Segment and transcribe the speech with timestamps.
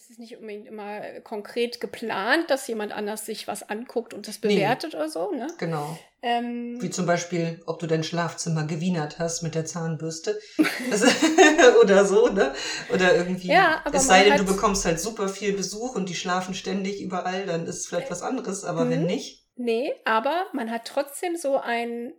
[0.00, 4.38] es ist nicht unbedingt immer konkret geplant, dass jemand anders sich was anguckt und das
[4.38, 4.98] bewertet nee.
[4.98, 5.30] oder so.
[5.30, 5.46] Ne?
[5.58, 5.98] Genau.
[6.22, 10.40] Ähm, Wie zum Beispiel, ob du dein Schlafzimmer gewienert hast mit der Zahnbürste
[11.82, 12.54] oder so, ne?
[12.92, 13.48] Oder irgendwie.
[13.48, 17.02] Ja, aber es sei denn, du bekommst halt super viel Besuch und die schlafen ständig
[17.02, 18.90] überall, dann ist es vielleicht was anderes, aber mhm.
[18.90, 19.46] wenn nicht.
[19.56, 22.14] Nee, aber man hat trotzdem so ein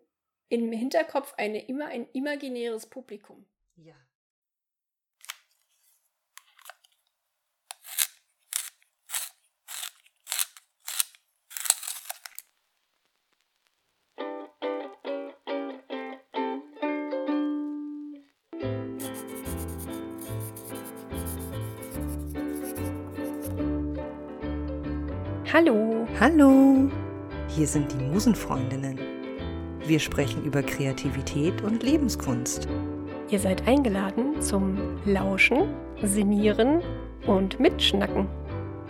[0.49, 3.45] im Hinterkopf eine immer ein imaginäres Publikum.
[3.75, 3.95] Ja.
[25.63, 26.07] Hallo.
[26.19, 26.89] Hallo.
[27.47, 28.97] Hier sind die Musenfreundinnen.
[29.85, 32.67] Wir sprechen über Kreativität und Lebenskunst.
[33.29, 36.81] Ihr seid eingeladen zum Lauschen, Sinieren
[37.27, 38.27] und Mitschnacken.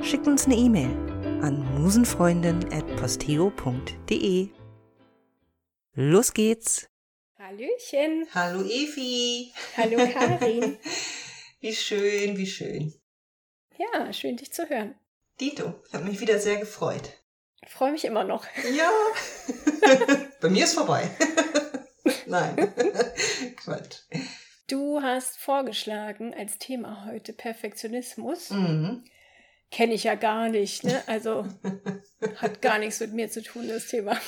[0.02, 0.95] Schickt uns eine E-Mail
[1.41, 4.47] an musenfreundin.posteo.de.
[5.95, 6.89] Los geht's!
[7.38, 8.27] Hallöchen!
[8.33, 9.52] Hallo Evi!
[9.75, 10.77] Hallo Karin!
[11.59, 12.94] wie schön, wie schön.
[13.77, 14.95] Ja, schön dich zu hören.
[15.42, 17.17] Dito, hat mich wieder sehr gefreut.
[17.64, 18.45] Ich freue mich immer noch.
[18.75, 18.92] Ja.
[20.39, 21.09] Bei mir ist vorbei.
[22.28, 22.56] Nein.
[23.58, 24.02] Quatsch.
[24.67, 28.52] Du hast vorgeschlagen als Thema heute Perfektionismus.
[28.52, 29.03] Mhm.
[29.72, 31.02] Kenne ich ja gar nicht, ne?
[31.08, 31.45] Also
[32.36, 34.20] hat gar nichts mit mir zu tun, das Thema.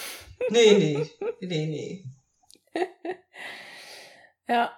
[0.49, 1.09] Nee, nee.
[1.41, 2.05] Nee, nee.
[4.47, 4.75] ja.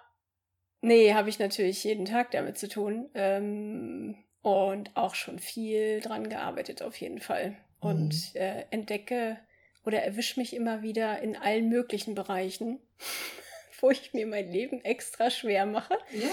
[0.81, 3.09] Nee, habe ich natürlich jeden Tag damit zu tun.
[3.13, 7.57] Ähm, und auch schon viel dran gearbeitet auf jeden Fall.
[7.79, 8.39] Und mhm.
[8.39, 9.39] äh, entdecke
[9.85, 12.79] oder erwische mich immer wieder in allen möglichen Bereichen,
[13.81, 15.97] wo ich mir mein Leben extra schwer mache.
[16.11, 16.29] Ja.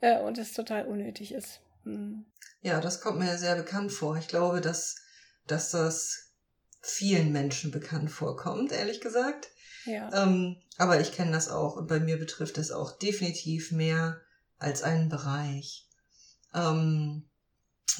[0.00, 1.58] Äh, und es total unnötig ist.
[1.82, 2.26] Mhm.
[2.62, 4.16] Ja, das kommt mir sehr bekannt vor.
[4.16, 5.02] Ich glaube, dass,
[5.48, 6.30] dass das
[6.80, 9.48] vielen Menschen bekannt vorkommt, ehrlich gesagt.
[9.84, 10.22] Ja.
[10.22, 14.20] Ähm, aber ich kenne das auch und bei mir betrifft es auch definitiv mehr
[14.58, 15.88] als einen Bereich.
[16.54, 17.28] Ähm,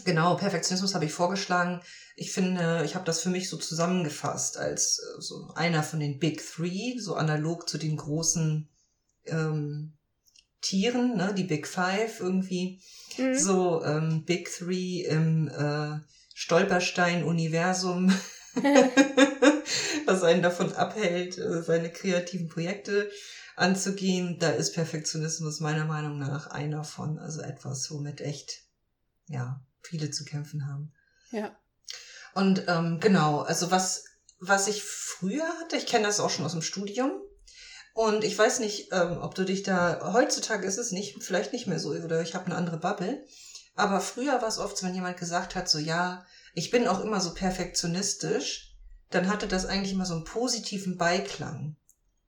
[0.05, 1.81] Genau, Perfektionismus habe ich vorgeschlagen.
[2.17, 6.19] Ich finde, ich habe das für mich so zusammengefasst als äh, so einer von den
[6.19, 8.69] Big Three, so analog zu den großen
[9.27, 9.95] ähm,
[10.61, 12.81] Tieren, ne, die Big Five irgendwie.
[13.17, 13.39] Mhm.
[13.39, 15.99] So ähm, Big Three im äh,
[16.35, 18.13] Stolperstein-Universum,
[20.07, 23.11] was einen davon abhält, äh, seine kreativen Projekte
[23.57, 24.39] anzugehen.
[24.39, 28.63] Da ist Perfektionismus meiner Meinung nach einer von, also etwas, womit echt,
[29.29, 30.93] ja, viele zu kämpfen haben.
[31.31, 31.57] Ja.
[32.35, 34.05] Und ähm, genau, also was,
[34.39, 37.13] was ich früher hatte, ich kenne das auch schon aus dem Studium.
[37.95, 41.67] Und ich weiß nicht, ähm, ob du dich da, heutzutage ist es nicht, vielleicht nicht
[41.67, 43.25] mehr so, oder ich habe eine andere Bubble.
[43.75, 47.21] Aber früher war es oft wenn jemand gesagt hat, so ja, ich bin auch immer
[47.21, 48.77] so perfektionistisch,
[49.11, 51.77] dann hatte das eigentlich immer so einen positiven Beiklang.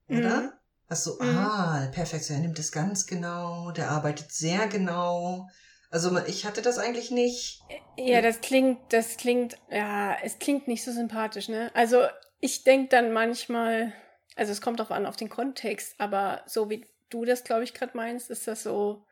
[0.08, 0.40] Oder?
[0.40, 0.52] Mhm.
[0.88, 1.36] Also, mhm.
[1.36, 5.48] ah, Perfektion, er nimmt es ganz genau, der arbeitet sehr genau,
[5.90, 7.62] also ich hatte das eigentlich nicht.
[7.96, 11.70] Ja, das klingt, das klingt, ja, es klingt nicht so sympathisch, ne?
[11.74, 12.06] Also
[12.40, 13.92] ich denke dann manchmal,
[14.36, 17.74] also es kommt drauf an, auf den Kontext, aber so wie du das, glaube ich,
[17.74, 19.04] gerade meinst, ist das so,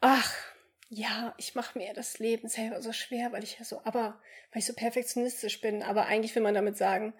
[0.00, 0.32] ach,
[0.88, 4.20] ja, ich mache mir das Leben selber so schwer, weil ich ja so, aber
[4.52, 5.82] weil ich so perfektionistisch bin.
[5.82, 7.12] Aber eigentlich will man damit sagen,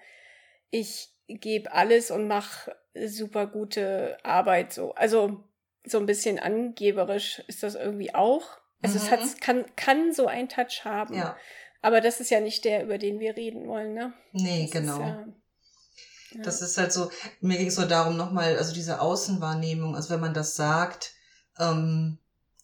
[0.71, 4.95] ich gebe alles und mache super gute Arbeit so.
[4.95, 5.43] Also
[5.87, 8.59] so ein bisschen angeberisch ist das irgendwie auch.
[8.83, 9.05] Also mhm.
[9.05, 11.15] es hat, kann, kann so ein Touch haben.
[11.15, 11.37] Ja.
[11.83, 14.13] Aber das ist ja nicht der, über den wir reden wollen, ne?
[14.33, 14.95] Nee, das genau.
[14.95, 15.27] Ist ja,
[16.33, 16.43] ja.
[16.43, 17.11] Das ist halt so,
[17.41, 21.15] mir ging es so darum nochmal, also diese Außenwahrnehmung, also wenn man das sagt,
[21.59, 22.19] ähm,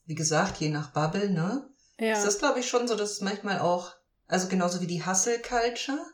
[0.06, 1.68] wie gesagt, je nach Bubble, ne?
[1.98, 2.14] Ja.
[2.14, 3.92] Ist das, glaube ich, schon so, dass es manchmal auch,
[4.26, 6.04] also genauso wie die Hustle-Culture,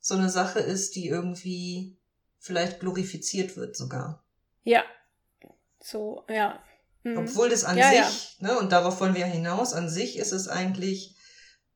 [0.00, 1.96] so eine Sache ist, die irgendwie
[2.38, 4.24] vielleicht glorifiziert wird sogar.
[4.64, 4.84] Ja,
[5.82, 6.62] so, ja.
[7.02, 7.18] Mhm.
[7.18, 8.48] Obwohl das an ja, sich, ja.
[8.48, 11.16] ne, und darauf wollen wir hinaus, an sich ist es eigentlich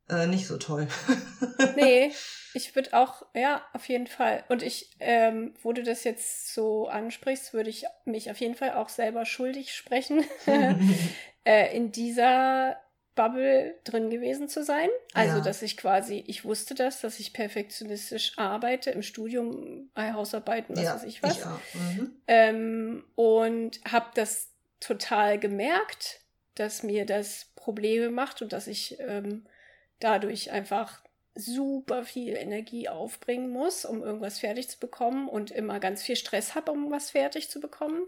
[0.09, 0.87] äh, nicht so toll.
[1.77, 2.13] nee,
[2.55, 4.45] ich würde auch, ja, auf jeden Fall.
[4.49, 8.75] Und ich, ähm, wo du das jetzt so ansprichst, würde ich mich auf jeden Fall
[8.75, 10.25] auch selber schuldig sprechen.
[11.45, 12.77] äh, in dieser
[13.17, 14.89] Bubble drin gewesen zu sein.
[15.15, 15.43] Also, ja.
[15.43, 20.85] dass ich quasi, ich wusste das, dass ich perfektionistisch arbeite im Studium, bei Hausarbeiten, was
[20.85, 21.39] ja, weiß ich was.
[21.39, 22.17] Ich mhm.
[22.29, 26.21] ähm, und habe das total gemerkt,
[26.55, 29.47] dass mir das Probleme macht und dass ich ähm,
[29.99, 31.03] dadurch einfach
[31.35, 36.55] super viel Energie aufbringen muss, um irgendwas fertig zu bekommen und immer ganz viel Stress
[36.55, 38.07] habe, um was fertig zu bekommen.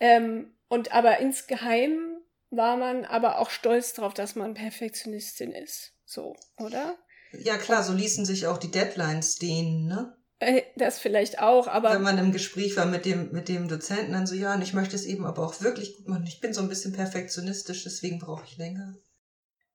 [0.00, 2.17] Ähm, und aber insgeheim
[2.50, 5.92] war man aber auch stolz darauf, dass man Perfektionistin ist.
[6.04, 6.96] So, oder?
[7.32, 10.16] Ja, klar, so ließen sich auch die Deadlines dehnen, ne?
[10.40, 11.92] Äh, das vielleicht auch, aber.
[11.92, 14.72] Wenn man im Gespräch war mit dem, mit dem Dozenten, dann so, ja, und ich
[14.72, 16.26] möchte es eben aber auch wirklich gut machen.
[16.26, 18.96] Ich bin so ein bisschen perfektionistisch, deswegen brauche ich länger.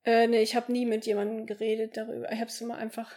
[0.06, 2.32] Äh, nee, ich habe nie mit jemandem geredet darüber.
[2.32, 3.12] Ich habe es immer einfach.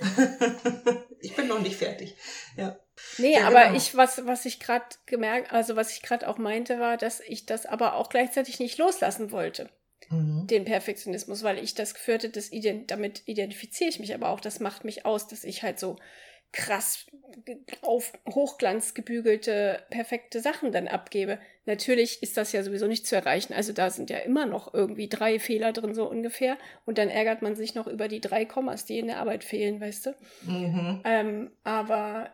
[1.20, 2.16] ich bin noch nicht fertig.
[2.56, 2.78] Ja.
[3.18, 3.76] Nee, ja, aber genau.
[3.76, 7.46] ich, was, was ich gerade gemerkt, also was ich gerade auch meinte, war, dass ich
[7.46, 9.70] das aber auch gleichzeitig nicht loslassen wollte.
[10.10, 10.46] Mhm.
[10.46, 14.40] Den Perfektionismus, weil ich das geführte, das ident damit identifiziere ich mich aber auch.
[14.40, 15.96] Das macht mich aus, dass ich halt so
[16.52, 17.06] krass
[17.80, 21.38] auf Hochglanz gebügelte, perfekte Sachen dann abgebe.
[21.64, 23.54] Natürlich ist das ja sowieso nicht zu erreichen.
[23.54, 26.58] Also da sind ja immer noch irgendwie drei Fehler drin, so ungefähr.
[26.84, 29.80] Und dann ärgert man sich noch über die drei Kommas, die in der Arbeit fehlen,
[29.80, 30.14] weißt du?
[30.42, 31.00] Mhm.
[31.04, 32.32] Ähm, aber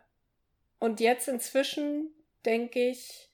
[0.81, 2.11] und jetzt inzwischen
[2.45, 3.31] denke ich,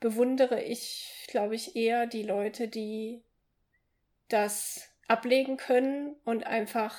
[0.00, 3.22] bewundere ich, glaube ich, eher die Leute, die
[4.28, 6.98] das ablegen können und einfach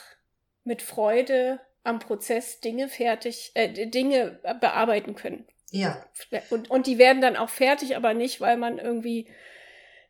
[0.63, 5.45] mit Freude am Prozess Dinge fertig, äh, Dinge bearbeiten können.
[5.72, 6.06] Ja.
[6.50, 9.30] Und, und die werden dann auch fertig, aber nicht, weil man irgendwie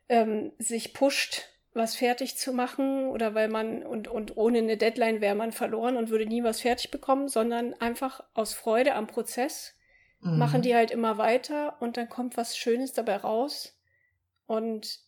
[0.09, 5.21] ähm, sich pusht, was fertig zu machen oder weil man und, und ohne eine Deadline
[5.21, 9.75] wäre man verloren und würde nie was fertig bekommen, sondern einfach aus Freude am Prozess
[10.21, 10.37] mhm.
[10.37, 13.79] machen die halt immer weiter und dann kommt was Schönes dabei raus
[14.45, 14.99] und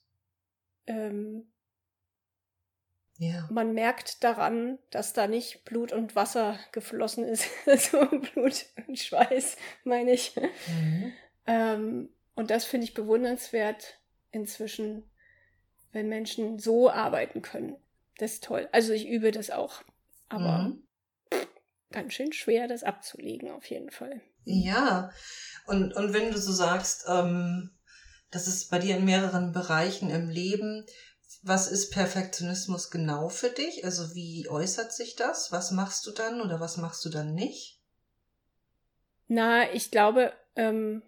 [0.87, 1.51] ähm,
[3.19, 3.49] ja.
[3.51, 7.49] Man merkt daran, dass da nicht Blut und Wasser geflossen ist.
[7.91, 10.35] so Blut und Schweiß, meine ich.
[10.35, 11.13] Mhm.
[11.45, 13.99] Ähm, und das finde ich bewundernswert
[14.31, 15.03] inzwischen,
[15.91, 17.75] wenn Menschen so arbeiten können.
[18.19, 18.69] Das ist toll.
[18.71, 19.83] Also ich übe das auch.
[20.29, 20.83] Aber mhm.
[21.91, 24.21] ganz schön schwer, das abzulegen, auf jeden Fall.
[24.45, 25.11] Ja.
[25.67, 27.71] Und, und wenn du so sagst, ähm,
[28.31, 30.85] das ist bei dir in mehreren Bereichen im Leben,
[31.41, 33.85] was ist Perfektionismus genau für dich?
[33.85, 35.51] Also wie äußert sich das?
[35.51, 37.79] Was machst du dann oder was machst du dann nicht?
[39.27, 41.01] Na, ich glaube, ähm,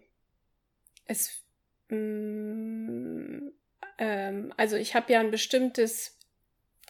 [1.06, 1.42] es,
[1.88, 3.48] mm,
[3.98, 6.18] ähm, also ich habe ja ein bestimmtes,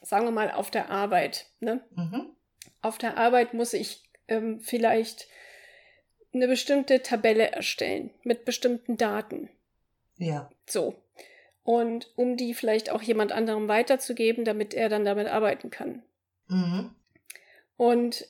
[0.03, 1.47] sagen wir mal, auf der Arbeit.
[1.59, 1.85] Ne?
[1.97, 2.37] Mhm.
[2.81, 5.27] Auf der Arbeit muss ich ähm, vielleicht
[6.33, 9.51] eine bestimmte Tabelle erstellen mit bestimmten Daten.
[10.17, 10.51] Ja.
[10.67, 11.02] So
[11.65, 16.03] und um die vielleicht auch jemand anderem weiterzugeben, damit er dann damit arbeiten kann.
[16.49, 16.91] Mhm.
[17.77, 18.27] Und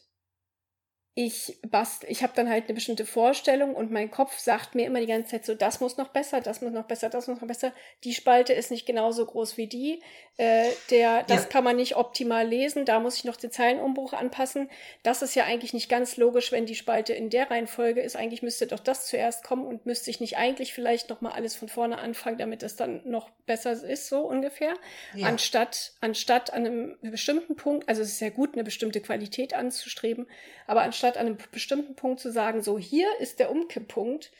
[1.14, 4.98] ich bastel, ich habe dann halt eine bestimmte Vorstellung und mein Kopf sagt mir immer
[4.98, 7.46] die ganze Zeit so, das muss noch besser, das muss noch besser, das muss noch
[7.46, 7.72] besser.
[8.04, 10.02] Die Spalte ist nicht genauso groß wie die.
[10.38, 11.48] Äh, der, das ja.
[11.50, 14.70] kann man nicht optimal lesen, da muss ich noch den Zeilenumbruch anpassen.
[15.02, 18.16] Das ist ja eigentlich nicht ganz logisch, wenn die Spalte in der Reihenfolge ist.
[18.16, 21.54] Eigentlich müsste doch das zuerst kommen und müsste ich nicht eigentlich vielleicht noch mal alles
[21.54, 24.72] von vorne anfangen, damit es dann noch besser ist, so ungefähr.
[25.14, 25.26] Ja.
[25.26, 30.26] Anstatt, anstatt an einem bestimmten Punkt, also es ist sehr gut, eine bestimmte Qualität anzustreben,
[30.66, 34.30] aber anstatt an einem bestimmten Punkt zu sagen, so hier ist der Umkipppunkt,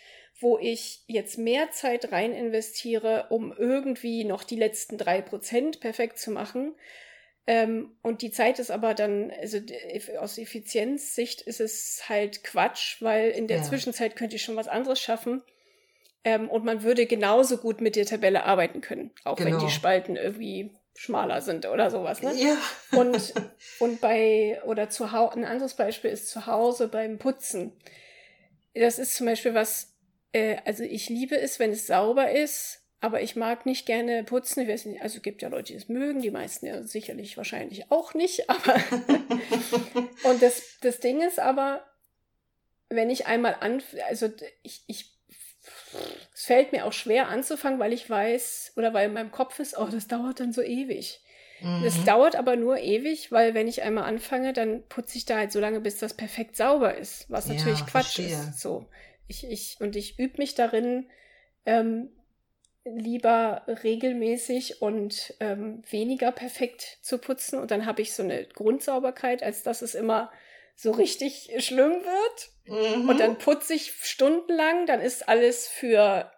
[0.40, 6.18] wo ich jetzt mehr Zeit rein investiere, um irgendwie noch die letzten drei Prozent perfekt
[6.18, 6.74] zu machen.
[7.46, 9.58] Ähm, und die Zeit ist aber dann, also
[10.18, 13.62] aus Effizienzsicht ist es halt Quatsch, weil in der ja.
[13.62, 15.42] Zwischenzeit könnte ich schon was anderes schaffen.
[16.24, 19.50] Ähm, und man würde genauso gut mit der Tabelle arbeiten können, auch genau.
[19.50, 19.70] wenn die genau.
[19.70, 22.22] Spalten irgendwie schmaler sind oder sowas.
[22.22, 22.34] Ne?
[22.34, 22.56] Ja.
[22.98, 23.34] Und,
[23.78, 27.72] und bei, oder zu Hause, ein anderes Beispiel ist zu Hause beim Putzen.
[28.74, 29.94] Das ist zum Beispiel was,
[30.32, 34.60] äh, also ich liebe es, wenn es sauber ist, aber ich mag nicht gerne putzen.
[34.60, 37.36] Ich weiß nicht, also es gibt ja Leute, die es mögen, die meisten ja sicherlich
[37.36, 38.74] wahrscheinlich auch nicht, aber
[40.24, 41.84] und das, das Ding ist aber,
[42.88, 44.28] wenn ich einmal an, also
[44.62, 45.10] ich, ich
[46.34, 49.76] es fällt mir auch schwer anzufangen, weil ich weiß oder weil in meinem Kopf ist,
[49.78, 51.20] oh, das dauert dann so ewig.
[51.60, 51.82] Mhm.
[51.84, 55.52] Das dauert aber nur ewig, weil wenn ich einmal anfange, dann putze ich da halt
[55.52, 58.26] so lange, bis das perfekt sauber ist, was ja, natürlich Quatsch verstehe.
[58.26, 58.60] ist.
[58.60, 58.86] So,
[59.28, 61.08] ich, ich, und ich übe mich darin,
[61.64, 62.10] ähm,
[62.84, 67.60] lieber regelmäßig und ähm, weniger perfekt zu putzen.
[67.60, 70.32] Und dann habe ich so eine Grundsauberkeit, als dass es immer
[70.74, 72.50] so richtig schlimm wird.
[72.66, 73.08] Mhm.
[73.08, 76.30] Und dann putze ich stundenlang, dann ist alles für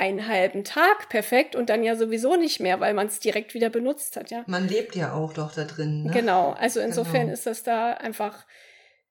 [0.00, 3.68] einen halben Tag perfekt und dann ja sowieso nicht mehr, weil man es direkt wieder
[3.68, 4.44] benutzt hat, ja.
[4.46, 6.04] Man lebt ja auch doch da drin.
[6.04, 6.10] Ne?
[6.12, 7.32] Genau, also insofern genau.
[7.34, 8.46] ist das da einfach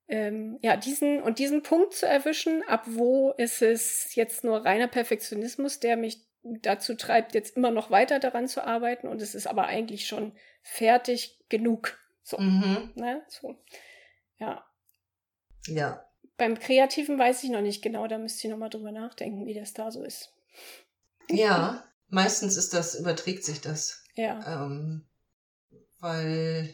[0.08, 4.88] ähm, ja diesen und diesen Punkt zu erwischen, ab wo ist es jetzt nur reiner
[4.88, 9.46] Perfektionismus, der mich dazu treibt, jetzt immer noch weiter daran zu arbeiten und es ist
[9.46, 10.34] aber eigentlich schon
[10.64, 12.00] fertig genug.
[12.24, 12.92] So, mhm.
[12.96, 13.22] ne?
[13.28, 13.56] so.
[14.40, 14.66] Ja.
[15.68, 16.09] Ja.
[16.40, 19.54] Beim Kreativen weiß ich noch nicht genau, da müsst ihr noch mal drüber nachdenken, wie
[19.54, 20.34] das da so ist.
[21.30, 24.04] Ja, Meistens ist das, überträgt sich das.
[24.16, 24.66] Ja.
[24.66, 25.06] Ähm,
[26.00, 26.74] weil,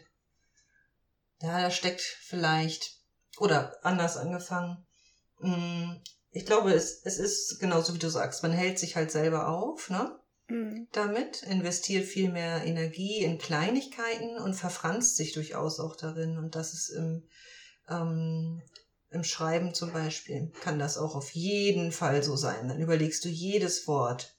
[1.41, 3.01] ja, da steckt vielleicht,
[3.38, 4.86] oder anders angefangen,
[5.39, 9.12] mh, mm, ich glaube, es, es ist genauso wie du sagst, man hält sich halt
[9.12, 10.19] selber auf, ne?
[10.48, 10.88] Mhm.
[10.91, 16.38] Damit, investiert viel mehr Energie in Kleinigkeiten und verfranst sich durchaus auch darin.
[16.38, 17.27] Und das ist im,
[17.89, 18.62] ähm,
[19.15, 22.67] im Schreiben zum Beispiel, kann das auch auf jeden Fall so sein.
[22.67, 24.36] Dann überlegst du jedes Wort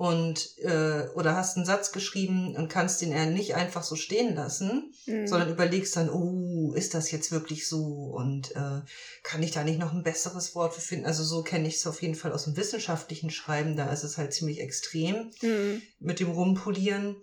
[0.00, 4.34] und äh, oder hast einen Satz geschrieben und kannst den eher nicht einfach so stehen
[4.34, 5.26] lassen, mhm.
[5.26, 8.80] sondern überlegst dann, oh, ist das jetzt wirklich so und äh,
[9.22, 11.04] kann ich da nicht noch ein besseres Wort für finden?
[11.04, 14.16] Also so kenne ich es auf jeden Fall aus dem wissenschaftlichen Schreiben, da ist es
[14.16, 15.82] halt ziemlich extrem mhm.
[15.98, 17.16] mit dem Rumpolieren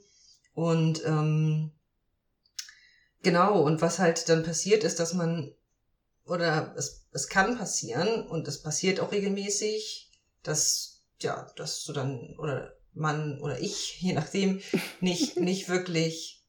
[0.54, 1.72] und ähm,
[3.24, 5.52] genau und was halt dann passiert ist, dass man
[6.28, 10.12] oder es, es kann passieren und es passiert auch regelmäßig,
[10.44, 14.62] dass ja, dass du dann, oder man oder ich, je nachdem,
[15.00, 16.44] nicht, nicht wirklich,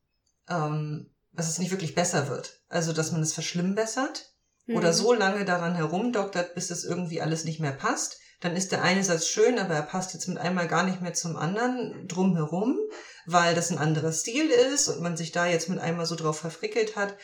[0.48, 2.60] ähm, dass es nicht wirklich besser wird.
[2.68, 4.32] Also, dass man es verschlimmbessert
[4.66, 4.76] mhm.
[4.76, 8.18] oder so lange daran herumdoktert, bis es irgendwie alles nicht mehr passt.
[8.40, 11.12] Dann ist der eine Satz schön, aber er passt jetzt mit einmal gar nicht mehr
[11.12, 12.78] zum anderen drumherum,
[13.26, 16.38] weil das ein anderer Stil ist und man sich da jetzt mit einmal so drauf
[16.38, 17.16] verfrickelt hat.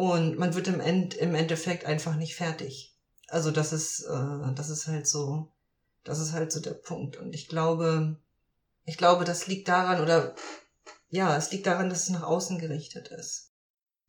[0.00, 2.96] Und man wird im, End, im Endeffekt einfach nicht fertig.
[3.28, 5.52] Also das ist, äh, das ist halt so
[6.04, 7.16] das ist halt so der Punkt.
[7.16, 8.16] Und ich glaube,
[8.84, 10.34] ich glaube, das liegt daran, oder
[11.08, 13.52] ja, es liegt daran, dass es nach außen gerichtet ist.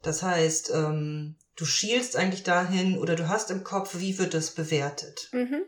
[0.01, 4.51] Das heißt, ähm, du schielst eigentlich dahin oder du hast im Kopf, wie wird das
[4.51, 5.29] bewertet.
[5.31, 5.63] Mhm.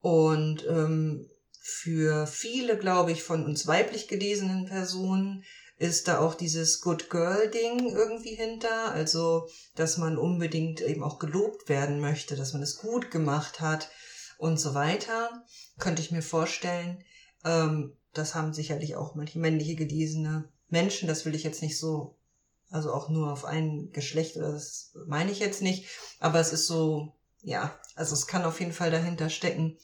[0.00, 5.44] Und ähm, für viele, glaube ich, von uns weiblich gelesenen Personen
[5.78, 8.92] ist da auch dieses Good Girl Ding irgendwie hinter.
[8.92, 13.90] Also, dass man unbedingt eben auch gelobt werden möchte, dass man es gut gemacht hat,
[14.38, 15.44] und so weiter,
[15.78, 17.02] könnte ich mir vorstellen.
[17.44, 22.16] Ähm, das haben sicherlich auch manche männliche gelesene Menschen, das will ich jetzt nicht so,
[22.70, 25.86] also auch nur auf ein Geschlecht, das meine ich jetzt nicht,
[26.18, 29.78] aber es ist so, ja, also es kann auf jeden Fall dahinter stecken.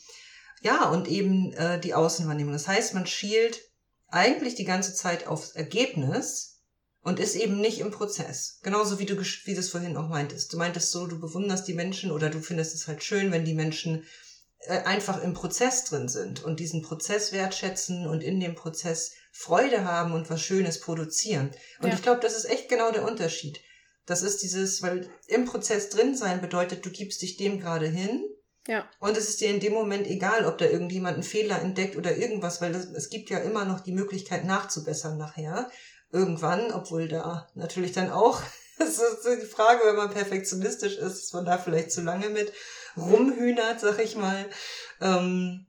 [0.62, 2.52] Ja, und eben äh, die Außenwahrnehmung.
[2.52, 3.60] Das heißt, man schielt
[4.12, 6.60] eigentlich die ganze Zeit aufs Ergebnis
[7.02, 8.58] und ist eben nicht im Prozess.
[8.62, 10.52] Genauso wie du, wie du es vorhin auch meintest.
[10.52, 13.54] Du meintest so, du bewunderst die Menschen oder du findest es halt schön, wenn die
[13.54, 14.04] Menschen
[14.60, 19.84] äh, einfach im Prozess drin sind und diesen Prozess wertschätzen und in dem Prozess Freude
[19.84, 21.50] haben und was Schönes produzieren.
[21.80, 21.94] Und ja.
[21.94, 23.60] ich glaube, das ist echt genau der Unterschied.
[24.06, 28.22] Das ist dieses, weil im Prozess drin sein bedeutet, du gibst dich dem gerade hin.
[28.68, 28.88] Ja.
[29.00, 32.16] Und es ist dir in dem Moment egal, ob da irgendjemand einen Fehler entdeckt oder
[32.16, 35.68] irgendwas, weil das, es gibt ja immer noch die Möglichkeit nachzubessern nachher.
[36.12, 38.40] Irgendwann, obwohl da natürlich dann auch,
[38.78, 42.52] das ist die Frage, wenn man perfektionistisch ist, ist man da vielleicht zu lange mit
[42.96, 44.48] rumhühnert, sag ich mal.
[45.00, 45.66] Ähm,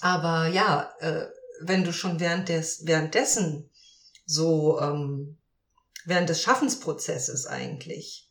[0.00, 1.26] aber ja, äh,
[1.60, 3.70] wenn du schon während des, währenddessen
[4.26, 5.36] so, ähm,
[6.06, 8.30] während des Schaffensprozesses eigentlich,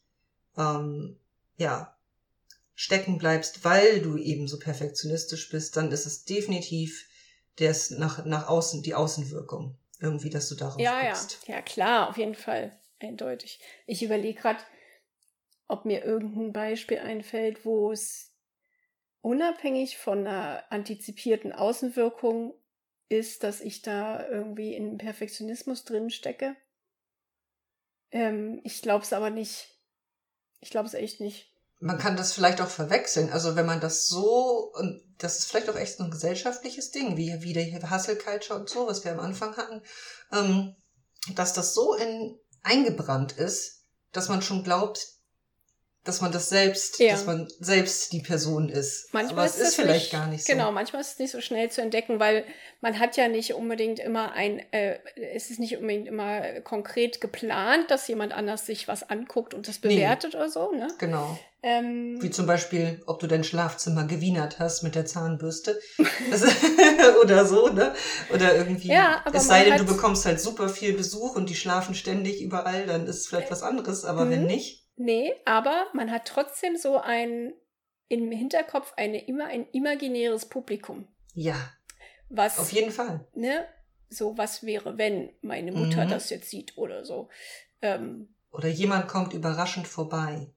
[0.58, 1.20] ähm,
[1.58, 1.93] ja,
[2.76, 7.08] stecken bleibst, weil du eben so perfektionistisch bist, dann ist es definitiv
[7.60, 9.78] des nach, nach außen, die Außenwirkung.
[10.00, 11.40] Irgendwie, dass du darauf ja, guckst.
[11.48, 12.78] Ja, ja, klar, auf jeden Fall.
[13.00, 13.60] Eindeutig.
[13.86, 14.60] Ich überlege gerade,
[15.68, 18.34] ob mir irgendein Beispiel einfällt, wo es
[19.22, 22.54] unabhängig von einer antizipierten Außenwirkung
[23.08, 26.56] ist, dass ich da irgendwie in Perfektionismus drin stecke.
[28.12, 29.70] Ähm, ich glaube es aber nicht.
[30.60, 31.53] Ich glaube es echt nicht.
[31.84, 33.30] Man kann das vielleicht auch verwechseln.
[33.30, 37.18] Also wenn man das so, und das ist vielleicht auch echt so ein gesellschaftliches Ding,
[37.18, 39.82] wie, wie der Hustle Culture und so, was wir am Anfang hatten,
[40.32, 40.76] ähm,
[41.36, 45.06] dass das so in, eingebrannt ist, dass man schon glaubt,
[46.04, 47.12] dass man das selbst, ja.
[47.12, 49.14] dass man selbst die Person ist.
[49.14, 50.52] Manchmal Aber es ist, ist vielleicht nicht, gar nicht so.
[50.52, 52.44] Genau, manchmal ist es nicht so schnell zu entdecken, weil
[52.82, 55.00] man hat ja nicht unbedingt immer ein, äh,
[55.34, 59.80] es ist nicht unbedingt immer konkret geplant, dass jemand anders sich was anguckt und das
[59.80, 60.40] bewertet nee.
[60.40, 60.90] oder so, ne?
[60.98, 61.40] Genau.
[61.66, 65.80] Ähm, Wie zum Beispiel, ob du dein Schlafzimmer gewienert hast mit der Zahnbürste.
[67.24, 67.94] oder so, ne?
[68.34, 68.90] Oder irgendwie.
[68.90, 72.42] Ja, aber es sei denn, du bekommst halt super viel Besuch und die schlafen ständig
[72.42, 74.04] überall, dann ist es vielleicht was anderes.
[74.04, 74.32] Aber mhm.
[74.32, 74.83] wenn nicht.
[74.96, 77.54] Nee, aber man hat trotzdem so ein
[78.10, 81.08] im Hinterkopf eine immer ein imaginäres Publikum.
[81.34, 81.56] Ja.
[82.30, 83.26] Was auf jeden Fall.
[83.34, 83.66] Ne?
[84.10, 86.10] So was wäre, wenn meine Mutter mhm.
[86.10, 87.30] das jetzt sieht oder so.
[87.82, 90.52] Ähm, oder jemand kommt überraschend vorbei.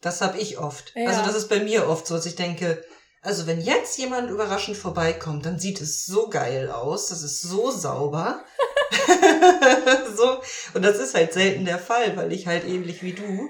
[0.00, 0.94] Das habe ich oft.
[0.94, 1.08] Ja.
[1.08, 2.84] Also das ist bei mir oft so, dass ich denke,
[3.26, 7.72] also wenn jetzt jemand überraschend vorbeikommt, dann sieht es so geil aus, das ist so
[7.72, 8.44] sauber.
[10.16, 10.40] so,
[10.74, 13.48] und das ist halt selten der Fall, weil ich halt ähnlich wie du,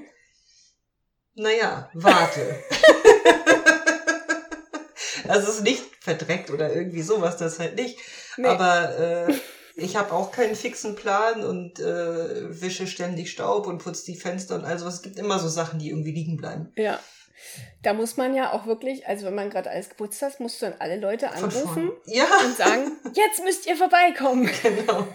[1.35, 2.62] naja, warte.
[5.26, 7.99] das ist nicht verdreckt oder irgendwie sowas, das halt nicht.
[8.38, 8.49] Nee.
[8.49, 9.35] Aber äh,
[9.75, 14.54] ich habe auch keinen fixen Plan und äh, wische ständig Staub und putze die Fenster
[14.54, 16.73] und also es gibt immer so Sachen, die irgendwie liegen bleiben.
[16.76, 16.99] Ja.
[17.83, 20.66] Da muss man ja auch wirklich, also wenn man gerade alles geputzt hat, musst du
[20.66, 22.26] dann alle Leute anrufen ja.
[22.45, 24.50] und sagen, jetzt müsst ihr vorbeikommen.
[24.62, 25.07] Genau.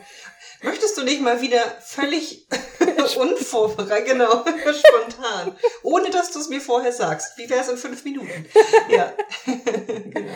[0.64, 2.48] Möchtest du nicht mal wieder völlig
[3.18, 7.38] unvorbereitet, genau, spontan, ohne dass du es mir vorher sagst?
[7.38, 8.46] Wie wäre es in fünf Minuten?
[8.90, 9.14] Ja,
[9.46, 10.34] genau.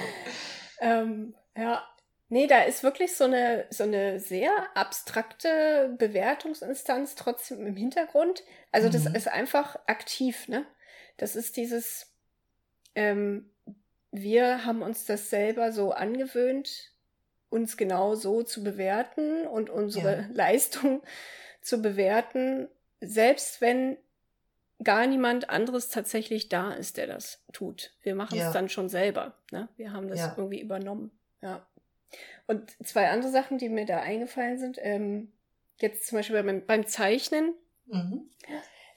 [0.79, 1.87] Ähm, ja,
[2.29, 8.43] nee, da ist wirklich so eine, so eine sehr abstrakte Bewertungsinstanz trotzdem im Hintergrund.
[8.71, 9.15] Also das mhm.
[9.15, 10.65] ist einfach aktiv, ne?
[11.17, 12.13] Das ist dieses,
[12.95, 13.49] ähm,
[14.11, 16.91] wir haben uns das selber so angewöhnt,
[17.49, 20.27] uns genau so zu bewerten und unsere ja.
[20.33, 21.01] Leistung
[21.61, 22.67] zu bewerten,
[23.01, 23.97] selbst wenn
[24.83, 27.93] gar niemand anderes tatsächlich da ist, der das tut.
[28.01, 28.47] Wir machen ja.
[28.47, 29.37] es dann schon selber.
[29.51, 29.69] Ne?
[29.77, 30.33] Wir haben das ja.
[30.37, 31.11] irgendwie übernommen.
[31.41, 31.65] Ja.
[32.47, 35.31] Und zwei andere Sachen, die mir da eingefallen sind, ähm,
[35.77, 37.53] jetzt zum Beispiel beim, beim Zeichnen,
[37.85, 38.29] mhm.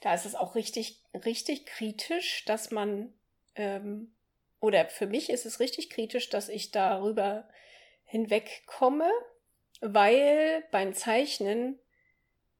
[0.01, 3.13] Da ist es auch richtig, richtig kritisch, dass man,
[3.55, 4.13] ähm,
[4.59, 7.47] oder für mich ist es richtig kritisch, dass ich darüber
[8.05, 9.09] hinwegkomme,
[9.81, 11.79] weil beim Zeichnen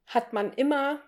[0.06, 1.02] hat man immer,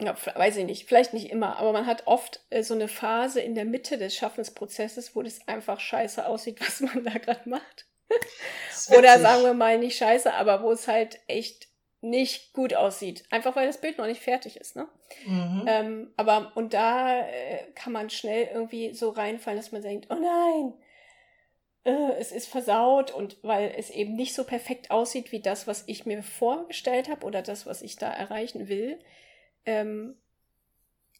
[0.00, 3.40] ja, weiß ich nicht, vielleicht nicht immer, aber man hat oft äh, so eine Phase
[3.40, 7.86] in der Mitte des Schaffensprozesses, wo das einfach scheiße aussieht, was man da gerade macht.
[8.90, 11.68] Oder sagen wir mal nicht scheiße, aber wo es halt echt
[12.02, 13.24] nicht gut aussieht.
[13.30, 14.88] Einfach weil das Bild noch nicht fertig ist, ne?
[15.24, 15.64] Mhm.
[15.66, 20.14] Ähm, aber und da äh, kann man schnell irgendwie so reinfallen, dass man denkt, oh
[20.14, 20.74] nein,
[21.84, 25.84] äh, es ist versaut und weil es eben nicht so perfekt aussieht wie das, was
[25.86, 28.98] ich mir vorgestellt habe oder das, was ich da erreichen will.
[29.64, 30.16] Ähm,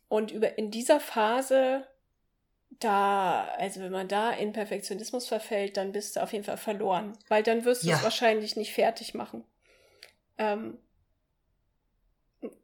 [0.08, 1.86] und über in dieser Phase,
[2.80, 7.16] da, also wenn man da in Perfektionismus verfällt, dann bist du auf jeden Fall verloren,
[7.28, 7.96] weil dann wirst du ja.
[7.96, 9.44] es wahrscheinlich nicht fertig machen.
[10.38, 10.78] Ähm,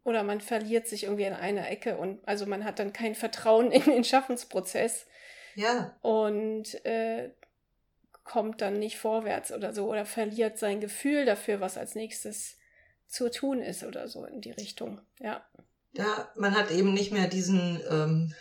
[0.04, 3.70] oder man verliert sich irgendwie in einer Ecke und also man hat dann kein Vertrauen
[3.70, 5.06] in den Schaffensprozess.
[5.54, 5.96] Ja.
[6.02, 7.30] Und äh,
[8.24, 12.56] kommt dann nicht vorwärts oder so oder verliert sein Gefühl dafür, was als nächstes
[13.06, 15.00] zu tun ist oder so in die Richtung.
[15.18, 15.44] Ja.
[15.92, 18.34] Ja, man hat eben nicht mehr diesen, ähm,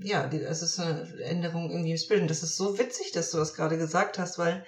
[0.00, 2.22] ja, es ist eine Änderung irgendwie im Spirit.
[2.22, 4.66] Und das ist so witzig, dass du das gerade gesagt hast, weil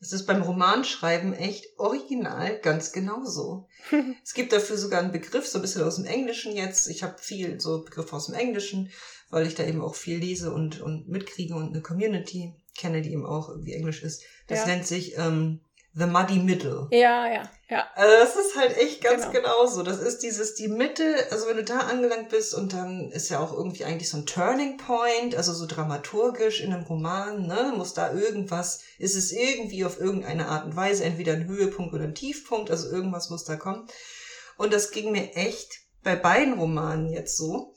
[0.00, 3.68] es ist beim Romanschreiben echt original ganz genauso.
[4.24, 6.88] es gibt dafür sogar einen Begriff, so ein bisschen aus dem Englischen jetzt.
[6.88, 8.90] Ich habe viel so Begriffe aus dem Englischen,
[9.28, 13.12] weil ich da eben auch viel lese und, und mitkriege und eine Community kenne, die
[13.12, 14.22] eben auch irgendwie Englisch ist.
[14.46, 14.66] Das ja.
[14.66, 15.60] nennt sich ähm,
[15.92, 16.86] The Muddy Middle.
[16.92, 17.88] Ja, ja, ja.
[17.96, 19.32] Also das ist halt echt ganz genau.
[19.32, 19.82] genauso.
[19.82, 23.40] Das ist dieses, die Mitte, also wenn du da angelangt bist und dann ist ja
[23.40, 27.92] auch irgendwie eigentlich so ein Turning Point, also so dramaturgisch in einem Roman, ne, muss
[27.92, 32.14] da irgendwas, ist es irgendwie auf irgendeine Art und Weise, entweder ein Höhepunkt oder ein
[32.14, 33.88] Tiefpunkt, also irgendwas muss da kommen.
[34.56, 37.74] Und das ging mir echt bei beiden Romanen jetzt so,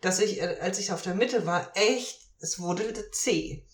[0.00, 3.64] dass ich, äh, als ich auf der Mitte war, echt, es wurde zäh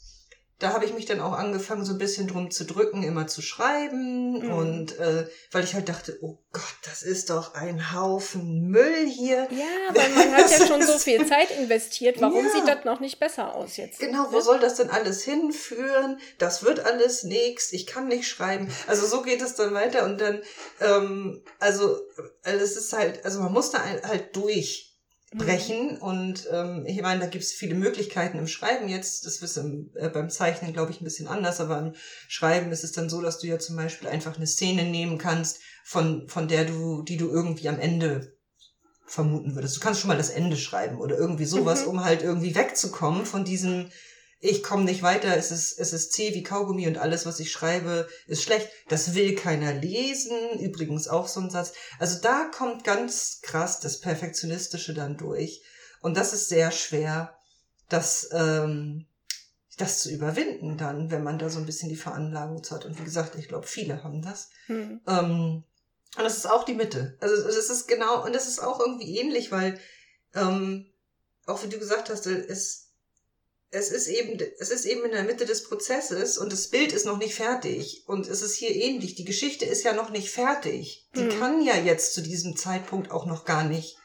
[0.62, 3.42] da habe ich mich dann auch angefangen, so ein bisschen drum zu drücken, immer zu
[3.42, 4.38] schreiben.
[4.38, 4.53] Mhm.
[4.53, 9.48] Und äh, weil ich halt dachte, oh Gott, das ist doch ein Haufen Müll hier.
[9.51, 12.20] Ja, aber man hat ja schon so viel Zeit investiert.
[12.20, 12.53] Warum ja.
[12.53, 13.98] sieht das noch nicht besser aus jetzt?
[13.98, 14.42] Genau, wo ne?
[14.42, 16.18] soll das denn alles hinführen?
[16.38, 17.72] Das wird alles nichts.
[17.72, 18.72] Ich kann nicht schreiben.
[18.87, 20.42] Also so geht es dann weiter und dann,
[20.81, 21.98] ähm, also,
[22.44, 24.91] also es ist halt, also man muss da halt durch
[25.35, 25.95] brechen.
[25.95, 26.03] Mhm.
[26.03, 29.27] Und ähm, ich meine, da gibt es viele Möglichkeiten im Schreiben jetzt.
[29.27, 31.92] Das ist im, äh, beim Zeichnen, glaube ich, ein bisschen anders, aber im
[32.29, 35.61] Schreiben ist es dann so, dass du ja zum Beispiel einfach eine Szene nehmen kannst,
[35.85, 38.37] von, von der du, die du irgendwie am Ende
[39.07, 39.77] vermuten würdest.
[39.77, 41.88] Du kannst schon mal das Ende schreiben oder irgendwie sowas, mhm.
[41.88, 43.90] um halt irgendwie wegzukommen von diesem
[44.44, 47.52] ich komme nicht weiter, es ist, es ist zäh wie Kaugummi und alles, was ich
[47.52, 48.68] schreibe, ist schlecht.
[48.88, 50.59] Das will keiner lesen.
[50.59, 51.74] Übrigens auch so ein Satz.
[52.00, 55.62] Also da kommt ganz krass das Perfektionistische dann durch.
[56.00, 57.38] Und das ist sehr schwer,
[57.88, 59.07] das, ähm,
[59.78, 62.85] das zu überwinden dann, wenn man da so ein bisschen die Veranlagung hat.
[62.85, 64.50] Und wie gesagt, ich glaube, viele haben das.
[64.66, 65.02] Hm.
[65.07, 65.64] Ähm,
[66.16, 67.16] und das ist auch die Mitte.
[67.20, 69.78] Also das ist genau, und das ist auch irgendwie ähnlich, weil
[70.35, 70.92] ähm,
[71.46, 72.82] auch wie du gesagt hast, es
[73.75, 77.07] es ist eben, es ist eben in der Mitte des Prozesses und das Bild ist
[77.07, 78.05] noch nicht fertig.
[78.07, 79.15] Und es ist hier ähnlich.
[79.15, 81.09] Die Geschichte ist ja noch nicht fertig.
[81.17, 81.41] Die hm.
[81.41, 83.97] kann ja jetzt zu diesem Zeitpunkt auch noch gar nicht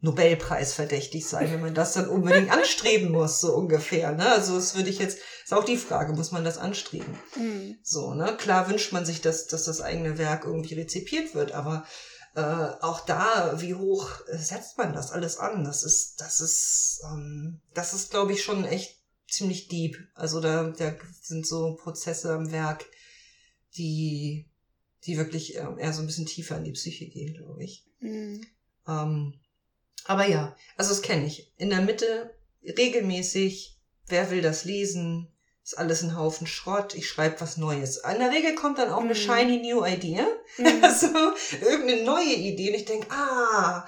[0.00, 4.12] Nobelpreis verdächtig sein, wenn man das dann unbedingt anstreben muss, so ungefähr.
[4.12, 4.30] Ne?
[4.30, 7.18] Also das würde ich jetzt, ist auch die Frage, muss man das anstreben?
[7.34, 7.76] Hm.
[7.82, 8.36] So, ne?
[8.38, 11.84] Klar wünscht man sich, dass, dass das eigene Werk irgendwie rezipiert wird, aber
[12.34, 15.64] äh, auch da, wie hoch setzt man das alles an?
[15.64, 19.96] Das ist, das ist, ähm, das ist, glaube ich, schon echt ziemlich deep.
[20.14, 22.86] Also da, da sind so Prozesse am Werk,
[23.76, 24.46] die,
[25.04, 27.86] die wirklich ähm, eher so ein bisschen tiefer in die Psyche gehen, glaube ich.
[28.00, 28.46] Mhm.
[28.86, 29.34] Ähm,
[30.04, 31.52] aber ja, also das kenne ich.
[31.56, 35.28] In der Mitte regelmäßig, wer will das lesen,
[35.68, 37.98] ist alles ein Haufen Schrott, ich schreibe was Neues.
[37.98, 39.14] In der Regel kommt dann auch eine mhm.
[39.14, 40.24] shiny new idea,
[40.56, 40.64] mm.
[40.82, 41.08] also
[41.60, 43.86] irgendeine neue Idee und ich denke, ah,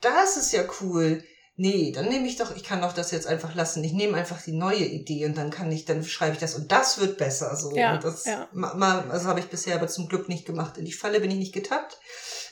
[0.00, 1.24] das ist ja cool.
[1.56, 3.82] Nee, dann nehme ich doch, ich kann doch das jetzt einfach lassen.
[3.82, 6.70] Ich nehme einfach die neue Idee und dann kann ich, dann schreibe ich das und
[6.70, 7.56] das wird besser.
[7.56, 7.74] So.
[7.74, 8.48] Ja, und das ja.
[8.52, 10.78] mal, also habe ich bisher aber zum Glück nicht gemacht.
[10.78, 11.98] In die Falle bin ich nicht getappt.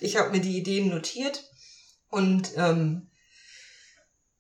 [0.01, 1.45] Ich habe mir die Ideen notiert
[2.11, 3.09] und ähm,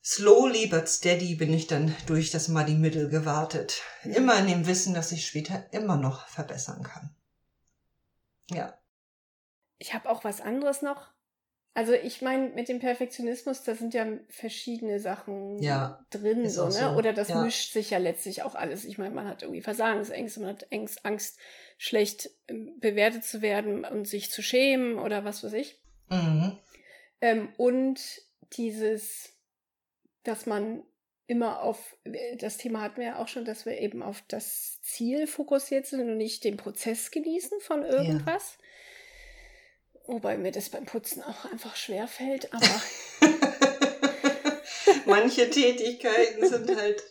[0.04, 3.82] slowly but steady bin ich dann durch das Muddy Middle gewartet.
[4.04, 7.14] Immer in dem Wissen, dass ich später immer noch verbessern kann.
[8.50, 8.78] Ja.
[9.78, 11.14] Ich habe auch was anderes noch.
[11.76, 16.70] Also ich meine, mit dem Perfektionismus, da sind ja verschiedene Sachen ja, drin, so, ne?
[16.70, 16.86] So.
[16.90, 17.42] Oder das ja.
[17.42, 18.84] mischt sich ja letztlich auch alles.
[18.84, 21.36] Ich meine, man hat irgendwie Versagensängste, man hat Angst, Angst,
[21.76, 25.82] schlecht ähm, bewertet zu werden und sich zu schämen oder was weiß ich.
[26.10, 26.56] Mhm.
[27.20, 28.00] Ähm, und
[28.52, 29.33] dieses,
[30.24, 30.82] dass man
[31.26, 31.96] immer auf,
[32.38, 36.00] das Thema hatten wir ja auch schon, dass wir eben auf das Ziel fokussiert sind
[36.00, 38.58] und nicht den Prozess genießen von irgendwas.
[38.58, 38.64] Ja.
[40.06, 42.82] Wobei mir das beim Putzen auch einfach schwer fällt, aber.
[45.06, 47.02] Manche Tätigkeiten sind halt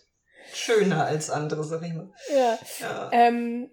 [0.53, 2.13] schöner als andere, sag ich mal.
[2.29, 2.59] Ja.
[2.79, 3.09] ja.
[3.11, 3.71] Ähm,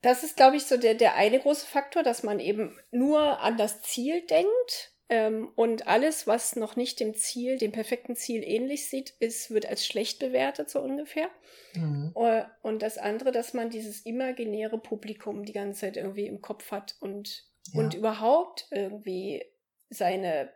[0.00, 3.58] das ist, glaube ich, so der, der eine große Faktor, dass man eben nur an
[3.58, 8.88] das Ziel denkt ähm, und alles, was noch nicht dem Ziel, dem perfekten Ziel ähnlich
[8.88, 11.28] sieht, ist, wird als schlecht bewertet, so ungefähr.
[11.74, 12.12] Mhm.
[12.16, 16.70] Äh, und das andere, dass man dieses imaginäre Publikum die ganze Zeit irgendwie im Kopf
[16.70, 17.80] hat und ja.
[17.80, 19.44] und überhaupt irgendwie
[19.90, 20.52] seine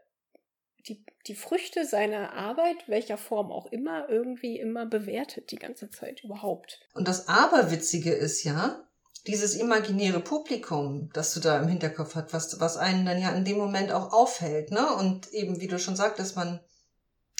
[0.88, 6.24] die, die Früchte seiner Arbeit, welcher Form auch immer, irgendwie immer bewertet die ganze Zeit
[6.24, 6.80] überhaupt.
[6.94, 8.88] Und das Aberwitzige ist ja,
[9.26, 13.44] dieses imaginäre Publikum, das du da im Hinterkopf hast, was, was einen dann ja in
[13.44, 14.94] dem Moment auch aufhält, ne?
[14.94, 16.60] Und eben, wie du schon sagtest, man,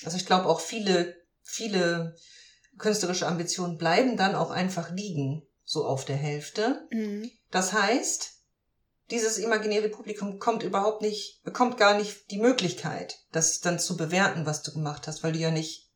[0.05, 2.17] also ich glaube auch viele, viele
[2.79, 6.87] künstlerische Ambitionen bleiben dann auch einfach liegen, so auf der Hälfte.
[6.91, 7.31] Mhm.
[7.51, 8.41] Das heißt,
[9.11, 14.47] dieses imaginäre Publikum kommt überhaupt nicht, bekommt gar nicht die Möglichkeit, das dann zu bewerten,
[14.47, 15.90] was du gemacht hast, weil du ja nicht,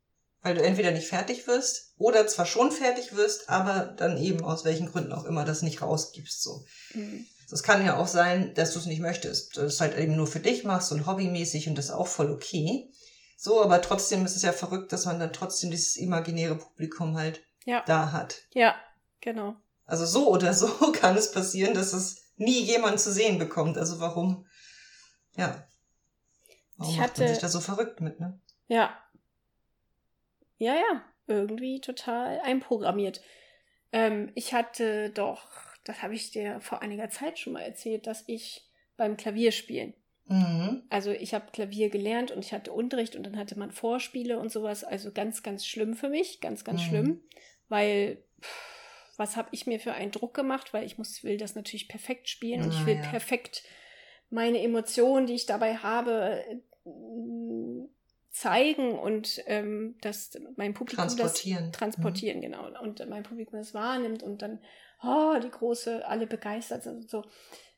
[0.45, 4.65] weil du entweder nicht fertig wirst oder zwar schon fertig wirst, aber dann eben aus
[4.65, 6.65] welchen Gründen auch immer das nicht rausgibst, so.
[6.93, 7.27] Mhm.
[7.51, 10.17] Das kann ja auch sein, dass du es nicht möchtest, dass du es halt eben
[10.17, 12.91] nur für dich machst und hobbymäßig und das ist auch voll okay.
[13.37, 17.43] So, aber trotzdem ist es ja verrückt, dass man dann trotzdem dieses imaginäre Publikum halt
[17.65, 17.83] ja.
[17.87, 18.43] da hat.
[18.53, 18.75] Ja,
[19.21, 19.57] genau.
[19.87, 23.79] Also so oder so kann es passieren, dass es nie jemand zu sehen bekommt.
[23.79, 24.47] Also warum,
[25.37, 25.67] ja.
[26.77, 28.39] Warum ich macht man sich da so verrückt mit, ne?
[28.67, 28.99] Ja.
[30.59, 31.05] Ja, ja.
[31.27, 33.23] Irgendwie total einprogrammiert.
[33.93, 35.49] Ähm, ich hatte doch,
[35.85, 39.95] das habe ich dir vor einiger Zeit schon mal erzählt, dass ich beim Klavierspielen
[40.27, 40.83] Mhm.
[40.89, 44.51] Also ich habe Klavier gelernt und ich hatte Unterricht und dann hatte man Vorspiele und
[44.51, 44.85] sowas.
[44.85, 46.87] Also ganz, ganz schlimm für mich, ganz, ganz mhm.
[46.87, 47.21] schlimm,
[47.69, 51.55] weil pff, was habe ich mir für einen Druck gemacht, weil ich muss, will das
[51.55, 53.11] natürlich perfekt spielen und ich will ja.
[53.11, 53.63] perfekt
[54.31, 56.89] meine Emotionen, die ich dabei habe, äh,
[58.35, 61.71] zeigen und ähm, dass mein Publikum transportieren.
[61.71, 62.43] das transportieren, mhm.
[62.43, 62.83] genau.
[62.83, 64.59] Und mein Publikum das wahrnimmt und dann,
[65.03, 67.25] oh, die große, alle begeistert sind und so.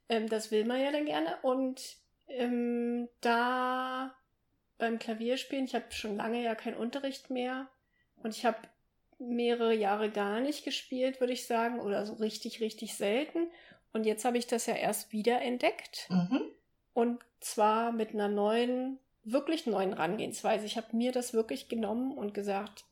[0.09, 1.37] Ähm, das will man ja dann gerne.
[1.43, 4.15] Und ähm, da
[4.79, 7.69] beim Klavierspielen, ich habe schon lange ja keinen Unterricht mehr
[8.23, 8.59] und ich habe
[9.19, 13.51] mehrere Jahre gar nicht gespielt, würde ich sagen, oder so richtig, richtig selten.
[13.93, 16.07] Und jetzt habe ich das ja erst wieder entdeckt.
[16.09, 16.41] Mhm.
[16.95, 20.65] Und zwar mit einer neuen, wirklich neuen Herangehensweise.
[20.65, 22.85] Ich habe mir das wirklich genommen und gesagt,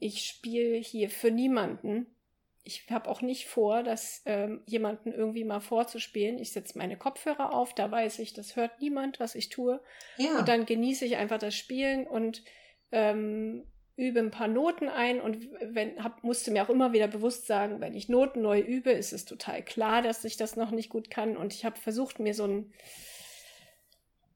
[0.00, 2.06] ich spiele hier für niemanden.
[2.64, 6.38] Ich habe auch nicht vor, das ähm, jemanden irgendwie mal vorzuspielen.
[6.38, 9.80] Ich setze meine Kopfhörer auf, da weiß ich, das hört niemand, was ich tue.
[10.16, 10.38] Ja.
[10.38, 12.42] Und dann genieße ich einfach das Spielen und
[12.90, 17.46] ähm, übe ein paar Noten ein und wenn, hab, musste mir auch immer wieder bewusst
[17.46, 20.88] sagen, wenn ich Noten neu übe, ist es total klar, dass ich das noch nicht
[20.88, 21.36] gut kann.
[21.36, 22.72] Und ich habe versucht, mir so ein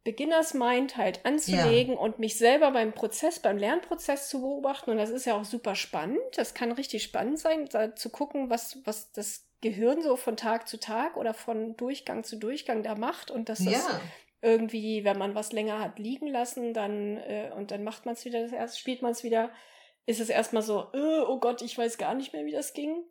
[0.05, 2.01] Beginners Mind halt anzulegen ja.
[2.01, 4.91] und mich selber beim Prozess, beim Lernprozess zu beobachten.
[4.91, 6.21] Und das ist ja auch super spannend.
[6.37, 10.69] Das kann richtig spannend sein, da zu gucken, was, was das Gehirn so von Tag
[10.69, 14.01] zu Tag oder von Durchgang zu Durchgang da macht und dass das ja
[14.41, 18.25] irgendwie, wenn man was länger hat liegen lassen, dann äh, und dann macht man es
[18.25, 19.51] wieder, das erst spielt man es wieder,
[20.07, 23.03] ist es erstmal so, äh, oh Gott, ich weiß gar nicht mehr, wie das ging.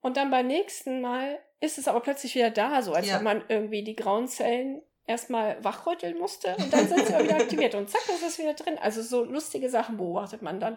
[0.00, 3.16] Und dann beim nächsten Mal ist es aber plötzlich wieder da, so als ja.
[3.16, 7.74] wenn man irgendwie die grauen Zellen erstmal wachrütteln musste und dann sind sie wieder aktiviert
[7.74, 8.78] und zack, ist es wieder drin.
[8.78, 10.76] Also so lustige Sachen beobachtet man dann.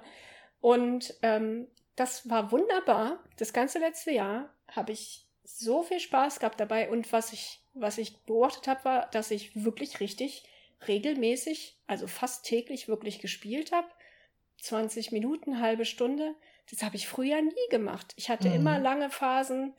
[0.61, 3.19] Und ähm, das war wunderbar.
[3.37, 6.89] Das ganze letzte Jahr habe ich so viel Spaß gehabt dabei.
[6.89, 10.43] Und was ich, was ich beobachtet habe, war, dass ich wirklich richtig
[10.87, 13.87] regelmäßig, also fast täglich wirklich gespielt habe.
[14.61, 16.35] 20 Minuten, halbe Stunde.
[16.69, 18.13] Das habe ich früher nie gemacht.
[18.15, 18.55] Ich hatte mhm.
[18.55, 19.73] immer lange Phasen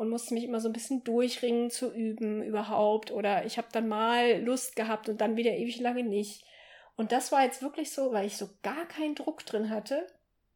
[0.00, 3.10] und musste mich immer so ein bisschen durchringen zu üben überhaupt.
[3.10, 6.42] Oder ich habe dann mal Lust gehabt und dann wieder ewig lange nicht.
[6.96, 10.06] Und das war jetzt wirklich so, weil ich so gar keinen Druck drin hatte.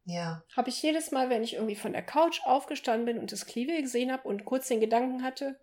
[0.07, 0.43] Ja.
[0.57, 3.83] Habe ich jedes Mal, wenn ich irgendwie von der Couch aufgestanden bin und das Klive
[3.83, 5.61] gesehen habe und kurz den Gedanken hatte,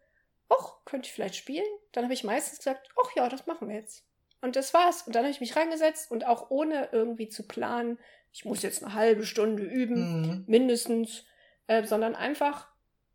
[0.48, 1.66] ach, könnte ich vielleicht spielen?
[1.92, 4.06] Dann habe ich meistens gesagt, ach ja, das machen wir jetzt.
[4.42, 5.02] Und das war's.
[5.08, 7.98] Und dann habe ich mich reingesetzt und auch ohne irgendwie zu planen,
[8.32, 10.44] ich muss jetzt eine halbe Stunde üben, mhm.
[10.46, 11.26] mindestens,
[11.66, 12.71] äh, sondern einfach,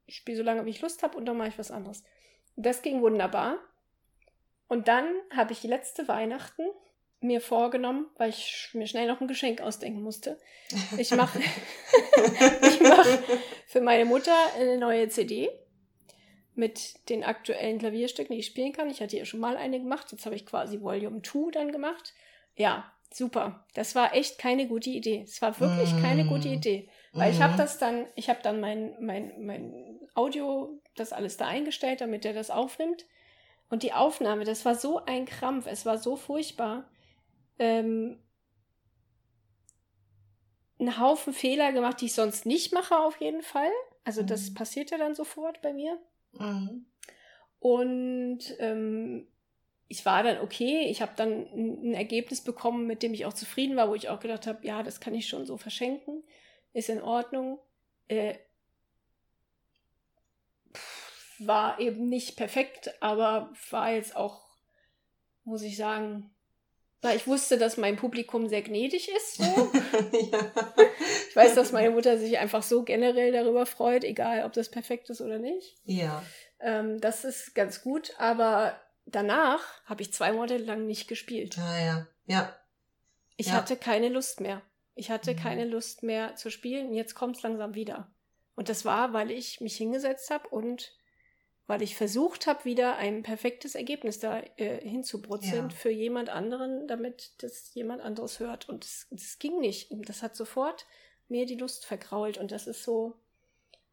[0.06, 2.02] ich spiele so lange, wie ich Lust habe und dann mache ich was anderes.
[2.56, 3.58] Das ging wunderbar.
[4.68, 6.62] Und dann habe ich letzte Weihnachten
[7.20, 10.38] mir vorgenommen, weil ich mir schnell noch ein Geschenk ausdenken musste.
[10.98, 11.38] Ich mache
[12.62, 13.06] ich mach
[13.66, 15.50] für meine Mutter eine neue CD
[16.54, 18.90] mit den aktuellen Klavierstücken, die ich spielen kann.
[18.90, 22.14] Ich hatte ja schon mal eine gemacht, jetzt habe ich quasi Volume 2 dann gemacht.
[22.56, 23.66] Ja, super.
[23.74, 25.22] Das war echt keine gute Idee.
[25.26, 26.00] Es war wirklich mm.
[26.00, 26.88] keine gute Idee.
[27.12, 27.34] Weil mm.
[27.34, 27.58] ich habe mhm.
[27.58, 32.32] das dann, ich habe dann mein, mein, mein Audio, das alles da eingestellt, damit er
[32.32, 33.06] das aufnimmt.
[33.68, 36.88] Und die Aufnahme, das war so ein Krampf, es war so furchtbar.
[37.58, 38.22] Ähm,
[40.78, 43.70] einen Haufen Fehler gemacht, die ich sonst nicht mache, auf jeden Fall.
[44.04, 44.26] Also mhm.
[44.26, 45.98] das passiert ja dann sofort bei mir.
[46.32, 46.86] Mhm.
[47.58, 49.26] Und ähm,
[49.88, 50.86] ich war dann okay.
[50.88, 54.20] Ich habe dann ein, Ergebnis bekommen, mit dem ich auch zufrieden war, wo ich auch
[54.20, 56.22] gedacht habe, ja, das kann ich schon so verschenken.
[56.76, 57.58] Ist in Ordnung.
[58.06, 58.34] Äh,
[61.38, 64.42] war eben nicht perfekt, aber war jetzt auch,
[65.44, 66.34] muss ich sagen,
[67.00, 69.36] weil ich wusste, dass mein Publikum sehr gnädig ist.
[69.36, 69.44] So.
[70.12, 70.52] ja.
[71.30, 75.08] Ich weiß, dass meine Mutter sich einfach so generell darüber freut, egal ob das perfekt
[75.08, 75.78] ist oder nicht.
[75.84, 76.22] Ja.
[76.60, 81.56] Ähm, das ist ganz gut, aber danach habe ich zwei Monate lang nicht gespielt.
[81.58, 82.54] Ah ja, ja.
[83.38, 83.52] Ich ja.
[83.54, 84.60] hatte keine Lust mehr.
[84.96, 85.36] Ich hatte mhm.
[85.36, 86.92] keine Lust mehr zu spielen.
[86.92, 88.10] Jetzt kommt es langsam wieder.
[88.56, 90.96] Und das war, weil ich mich hingesetzt habe und
[91.68, 95.76] weil ich versucht habe, wieder ein perfektes Ergebnis da äh, hinzubrutzeln ja.
[95.76, 98.68] für jemand anderen, damit das jemand anderes hört.
[98.68, 99.88] Und das ging nicht.
[100.08, 100.86] Das hat sofort
[101.28, 102.38] mir die Lust vergrault.
[102.38, 103.16] Und das ist so,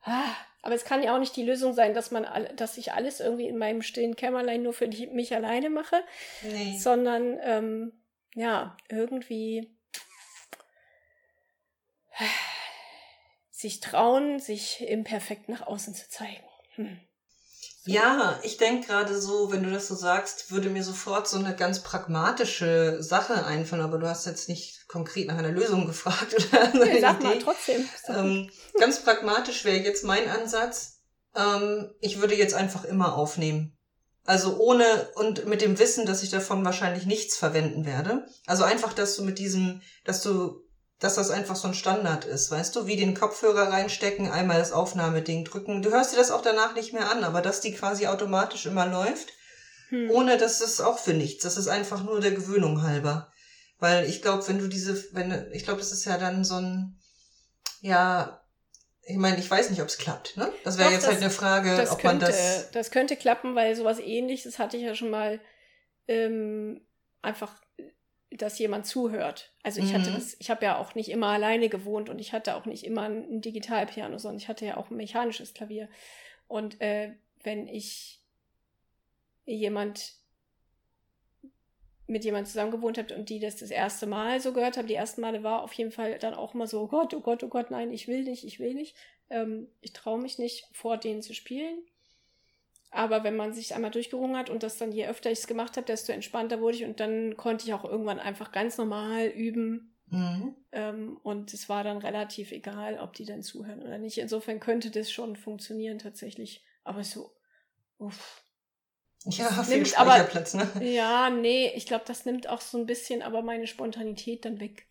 [0.05, 3.21] Ah, aber es kann ja auch nicht die Lösung sein, dass man, dass ich alles
[3.21, 5.95] irgendwie in meinem stillen Kämmerlein nur für mich alleine mache,
[6.43, 6.77] nee.
[6.77, 7.93] sondern ähm,
[8.35, 9.72] ja irgendwie
[13.51, 16.43] sich trauen, sich imperfekt nach außen zu zeigen.
[16.75, 16.99] Hm.
[17.85, 21.53] Ja, ich denke gerade so, wenn du das so sagst, würde mir sofort so eine
[21.53, 26.71] ganz pragmatische Sache einfallen, aber du hast jetzt nicht konkret nach einer Lösung gefragt oder
[26.71, 26.77] so.
[26.77, 27.27] Nee, sag Idee.
[27.27, 27.87] mal trotzdem.
[28.07, 28.49] Ähm,
[28.79, 31.01] ganz pragmatisch wäre jetzt mein Ansatz.
[31.35, 33.77] Ähm, ich würde jetzt einfach immer aufnehmen.
[34.25, 38.25] Also ohne und mit dem Wissen, dass ich davon wahrscheinlich nichts verwenden werde.
[38.45, 40.62] Also einfach, dass du mit diesem, dass du
[41.03, 44.71] dass das einfach so ein Standard ist, weißt du, wie den Kopfhörer reinstecken, einmal das
[44.71, 45.81] Aufnahmeding drücken.
[45.81, 48.85] Du hörst dir das auch danach nicht mehr an, aber dass die quasi automatisch immer
[48.85, 49.33] läuft,
[49.89, 50.09] hm.
[50.11, 51.43] ohne dass es auch für nichts.
[51.43, 53.29] Das ist einfach nur der Gewöhnung halber.
[53.79, 56.97] Weil ich glaube, wenn du diese, wenn, ich glaube, das ist ja dann so ein,
[57.81, 58.41] ja,
[59.01, 60.53] ich meine, ich weiß nicht, ob es klappt, ne?
[60.63, 62.71] Das wäre jetzt halt das, halt eine Frage, ob könnte, man das.
[62.71, 65.41] Das könnte klappen, weil sowas ähnliches hatte ich ja schon mal
[66.07, 66.79] ähm,
[67.21, 67.62] einfach
[68.37, 69.51] dass jemand zuhört.
[69.61, 69.97] Also ich mhm.
[69.97, 72.83] hatte das, ich habe ja auch nicht immer alleine gewohnt und ich hatte auch nicht
[72.83, 75.89] immer ein, Digitalpiano, sondern ich hatte ja auch ein mechanisches Klavier.
[76.47, 78.21] Und äh, wenn ich
[79.45, 80.13] jemand
[82.05, 84.93] mit jemand zusammen gewohnt habe und die das das erste Mal so gehört haben, die
[84.93, 87.47] ersten Male war auf jeden Fall dann auch immer so, oh Gott, oh Gott, oh
[87.47, 88.95] Gott, nein, ich will nicht, ich will nicht.
[89.29, 91.77] Ähm, ich traue mich nicht, vor denen zu spielen.
[92.93, 95.77] Aber wenn man sich einmal durchgerungen hat und das dann, je öfter ich es gemacht
[95.77, 99.95] habe, desto entspannter wurde ich und dann konnte ich auch irgendwann einfach ganz normal üben.
[100.11, 100.55] Mhm.
[100.71, 104.19] Ähm, und es war dann relativ egal, ob die dann zuhören oder nicht.
[104.19, 106.63] Insofern könnte das schon funktionieren tatsächlich.
[106.83, 107.35] Aber so,
[107.97, 108.43] uff.
[109.25, 110.69] Ja, viel Speicherplatz, ne?
[110.81, 114.85] Ja, nee, ich glaube, das nimmt auch so ein bisschen aber meine Spontanität dann weg.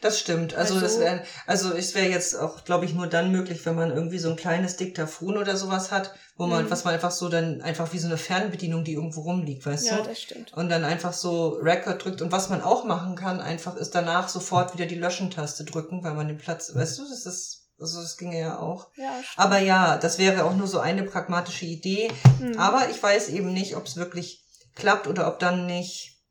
[0.00, 0.54] Das stimmt.
[0.54, 3.74] Also, also das wäre, also es wäre jetzt auch, glaube ich, nur dann möglich, wenn
[3.74, 6.70] man irgendwie so ein kleines Diktaphon oder sowas hat, wo man, mhm.
[6.70, 9.96] was man einfach so dann einfach wie so eine Fernbedienung, die irgendwo rumliegt, weißt ja,
[9.96, 10.02] du?
[10.02, 10.52] Ja, das stimmt.
[10.54, 12.22] Und dann einfach so Record drückt.
[12.22, 16.14] Und was man auch machen kann, einfach ist danach sofort wieder die Löschen-Taste drücken, weil
[16.14, 18.88] man den Platz, weißt du, das ist, also das ginge ja auch.
[18.96, 19.38] Ja, stimmt.
[19.38, 22.10] Aber ja, das wäre auch nur so eine pragmatische Idee.
[22.38, 22.58] Mhm.
[22.58, 26.22] Aber ich weiß eben nicht, ob es wirklich klappt oder ob dann nicht,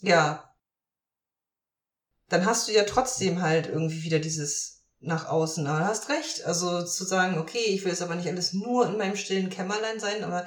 [0.00, 0.47] ja,
[2.28, 5.66] dann hast du ja trotzdem halt irgendwie wieder dieses nach außen.
[5.66, 6.44] Aber du hast recht.
[6.44, 10.00] Also zu sagen, okay, ich will es aber nicht alles nur in meinem stillen Kämmerlein
[10.00, 10.46] sein, aber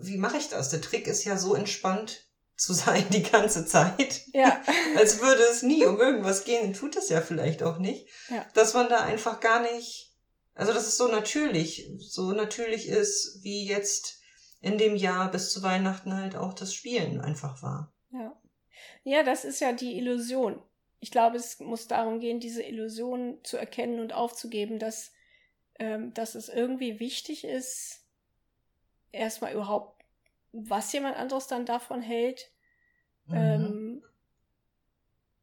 [0.00, 0.70] wie mache ich das?
[0.70, 4.22] Der Trick ist ja so entspannt zu sein die ganze Zeit.
[4.32, 4.62] Ja.
[4.96, 8.08] Als würde es nie um irgendwas gehen, tut es ja vielleicht auch nicht.
[8.28, 8.46] Ja.
[8.54, 10.12] Dass man da einfach gar nicht,
[10.54, 14.18] also dass es so natürlich, so natürlich ist, wie jetzt
[14.60, 17.92] in dem Jahr bis zu Weihnachten halt auch das Spielen einfach war.
[18.12, 18.40] Ja.
[19.04, 20.62] Ja, das ist ja die Illusion.
[21.02, 25.12] Ich glaube, es muss darum gehen, diese Illusion zu erkennen und aufzugeben, dass,
[25.80, 28.06] ähm, dass es irgendwie wichtig ist,
[29.10, 30.00] erstmal überhaupt,
[30.52, 32.52] was jemand anderes dann davon hält.
[33.26, 33.34] Mhm.
[33.34, 34.04] Ähm,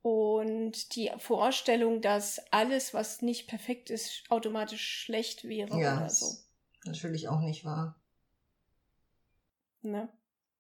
[0.01, 6.37] und die Vorstellung, dass alles, was nicht perfekt ist, automatisch schlecht wäre ja, oder so.
[6.85, 7.99] Natürlich auch nicht wahr.
[9.81, 10.07] Ne?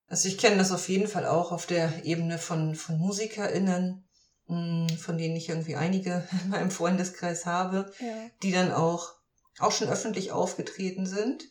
[0.07, 4.03] Also ich kenne das auf jeden Fall auch auf der Ebene von, von MusikerInnen,
[4.49, 8.07] von denen ich irgendwie einige in meinem Freundeskreis habe, ja.
[8.41, 9.13] die dann auch,
[9.59, 11.45] auch schon öffentlich aufgetreten sind.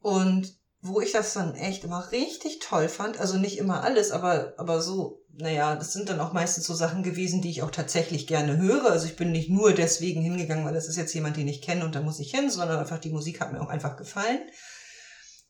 [0.00, 4.54] Und wo ich das dann echt immer richtig toll fand, also nicht immer alles, aber,
[4.56, 8.26] aber so, naja, das sind dann auch meistens so Sachen gewesen, die ich auch tatsächlich
[8.26, 8.90] gerne höre.
[8.90, 11.84] Also ich bin nicht nur deswegen hingegangen, weil das ist jetzt jemand, den ich kenne
[11.84, 14.40] und da muss ich hin, sondern einfach die Musik hat mir auch einfach gefallen.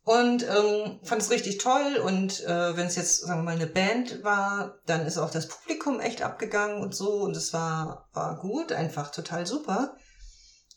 [0.05, 1.97] Und ähm, fand es richtig toll.
[2.05, 5.47] Und äh, wenn es jetzt, sagen wir mal, eine Band war, dann ist auch das
[5.47, 7.21] Publikum echt abgegangen und so.
[7.21, 9.97] Und es war, war gut, einfach total super.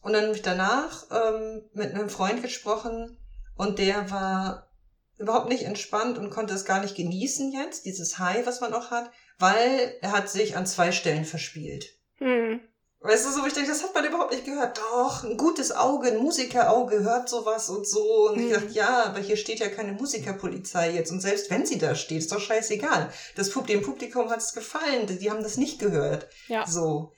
[0.01, 3.17] Und dann habe ich danach ähm, mit einem Freund gesprochen
[3.55, 4.69] und der war
[5.17, 8.91] überhaupt nicht entspannt und konnte es gar nicht genießen jetzt, dieses High, was man auch
[8.91, 9.09] hat,
[9.39, 11.85] weil er hat sich an zwei Stellen verspielt.
[12.17, 12.59] Hm.
[13.05, 14.79] Weißt du, so ich denke, das hat man überhaupt nicht gehört.
[14.79, 18.29] Doch, ein gutes Auge, ein Musikerauge hört sowas und so.
[18.29, 18.47] Und mhm.
[18.47, 21.11] ich dachte, ja, aber hier steht ja keine Musikerpolizei jetzt.
[21.11, 23.11] Und selbst wenn sie da steht, ist doch scheißegal.
[23.35, 26.27] Das Publikum, dem Publikum hat es gefallen, die haben das nicht gehört.
[26.47, 26.65] Ja.
[26.65, 27.11] So.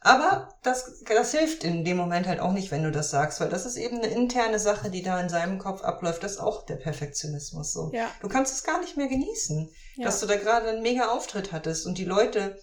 [0.00, 3.48] Aber das, das hilft in dem Moment halt auch nicht, wenn du das sagst, weil
[3.48, 6.22] das ist eben eine interne Sache, die da in seinem Kopf abläuft.
[6.22, 7.90] Das ist auch der Perfektionismus so.
[7.92, 8.10] Ja.
[8.20, 10.04] Du kannst es gar nicht mehr genießen, ja.
[10.04, 12.58] dass du da gerade einen mega Auftritt hattest und die Leute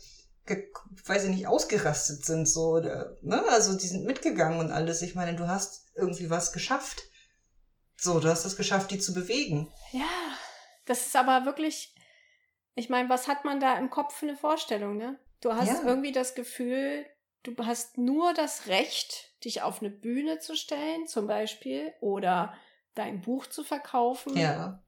[1.06, 3.44] weiß ich nicht, ausgerastet sind, so, oder, ne?
[3.50, 5.02] Also, die sind mitgegangen und alles.
[5.02, 7.04] Ich meine, du hast irgendwie was geschafft.
[7.96, 9.72] So, du hast es geschafft, die zu bewegen.
[9.92, 10.10] Ja,
[10.86, 11.96] das ist aber wirklich,
[12.76, 15.20] ich meine, was hat man da im Kopf für eine Vorstellung, ne?
[15.42, 15.82] Du hast ja.
[15.86, 17.06] irgendwie das Gefühl,
[17.44, 22.54] du hast nur das Recht, dich auf eine Bühne zu stellen, zum Beispiel, oder
[22.96, 24.38] dein Buch zu verkaufen.
[24.38, 24.84] Ja.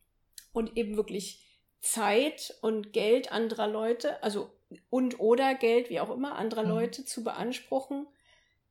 [0.51, 1.43] Und eben wirklich
[1.81, 4.51] Zeit und Geld anderer Leute, also
[4.89, 6.69] und oder Geld, wie auch immer, anderer mhm.
[6.69, 8.07] Leute zu beanspruchen,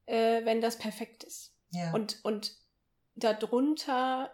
[0.07, 1.55] äh, wenn das perfekt ist.
[1.71, 1.93] Ja.
[1.93, 2.57] Und, und
[3.15, 4.31] darunter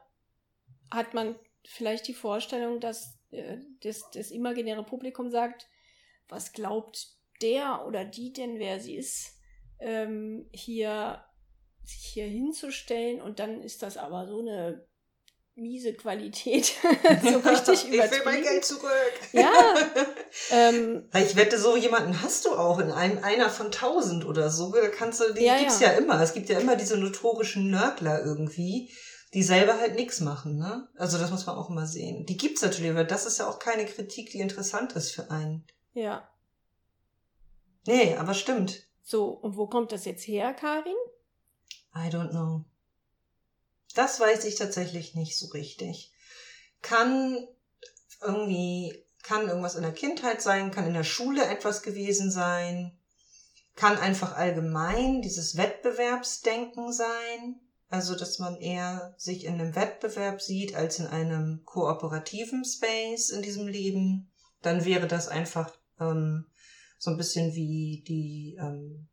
[0.90, 5.68] hat man vielleicht die Vorstellung, dass äh, das, das imaginäre Publikum sagt,
[6.28, 9.38] was glaubt der oder die denn, wer sie ist,
[9.81, 11.24] ähm, hier
[11.85, 14.87] sich hier hinzustellen und dann ist das aber so eine
[15.59, 16.66] miese Qualität.
[17.23, 18.05] so richtig übertrieben.
[18.05, 19.12] Ich will mein Geld zurück.
[19.33, 19.51] Ja.
[20.51, 24.73] Ähm, ich wette, so jemanden hast du auch in einem, einer von tausend oder so.
[24.73, 25.92] Da kannst du, die ja, gibt's ja.
[25.92, 26.21] ja immer.
[26.21, 28.90] Es gibt ja immer diese notorischen Nörgler irgendwie,
[29.35, 30.88] die selber halt nichts machen, ne?
[30.97, 32.25] Also das muss man auch immer sehen.
[32.27, 35.64] Die gibt's natürlich, aber das ist ja auch keine Kritik, die interessant ist für einen.
[35.92, 36.29] Ja.
[37.87, 38.87] Nee, aber stimmt.
[39.03, 40.94] So, und wo kommt das jetzt her, Karin?
[41.94, 42.64] I don't know.
[43.94, 46.12] Das weiß ich tatsächlich nicht so richtig.
[46.83, 47.46] Kann
[48.22, 52.96] irgendwie, kann irgendwas in der Kindheit sein, kann in der Schule etwas gewesen sein,
[53.74, 57.61] kann einfach allgemein dieses Wettbewerbsdenken sein.
[57.90, 63.40] Also, dass man eher sich in einem Wettbewerb sieht als in einem kooperativen Space in
[63.40, 64.31] diesem Leben.
[64.61, 66.46] Dann wäre das einfach ähm,
[66.98, 69.09] so ein bisschen wie die, ähm,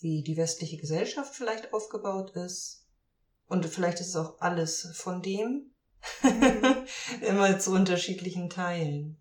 [0.00, 2.79] wie die westliche Gesellschaft vielleicht aufgebaut ist.
[3.50, 5.72] Und vielleicht ist es auch alles von dem.
[6.22, 6.86] Mhm.
[7.20, 9.20] Immer zu unterschiedlichen Teilen.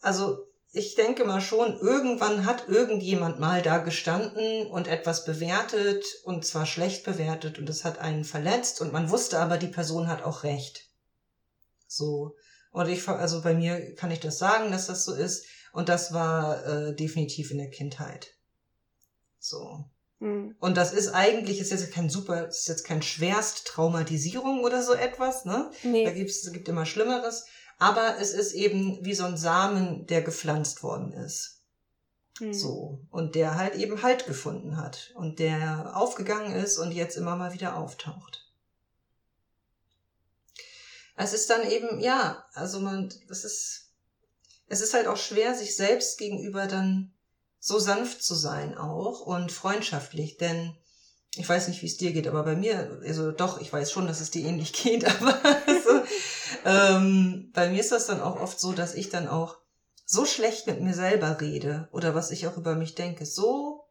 [0.00, 6.46] Also ich denke mal schon, irgendwann hat irgendjemand mal da gestanden und etwas bewertet und
[6.46, 10.22] zwar schlecht bewertet und es hat einen verletzt und man wusste aber, die Person hat
[10.22, 10.88] auch recht.
[11.88, 12.36] So.
[12.70, 16.12] Und ich, also bei mir kann ich das sagen, dass das so ist und das
[16.14, 18.28] war äh, definitiv in der Kindheit.
[19.40, 19.90] So.
[20.20, 20.54] Mhm.
[20.60, 24.92] Und das ist eigentlich, ist jetzt kein super, ist jetzt kein schwerst Traumatisierung oder so
[24.92, 25.70] etwas, ne?
[25.82, 26.04] Nee.
[26.04, 27.46] Da gibt's, es gibt immer Schlimmeres.
[27.78, 31.62] Aber es ist eben wie so ein Samen, der gepflanzt worden ist.
[32.38, 32.52] Mhm.
[32.52, 33.00] So.
[33.10, 35.12] Und der halt eben Halt gefunden hat.
[35.14, 38.46] Und der aufgegangen ist und jetzt immer mal wieder auftaucht.
[41.16, 43.90] Es ist dann eben, ja, also man, es ist,
[44.68, 47.12] es ist halt auch schwer, sich selbst gegenüber dann
[47.60, 50.74] so sanft zu sein auch und freundschaftlich, denn
[51.36, 54.06] ich weiß nicht, wie es dir geht, aber bei mir, also doch, ich weiß schon,
[54.06, 56.02] dass es dir ähnlich geht, aber also,
[56.64, 59.58] ähm, bei mir ist das dann auch oft so, dass ich dann auch
[60.04, 63.84] so schlecht mit mir selber rede oder was ich auch über mich denke, so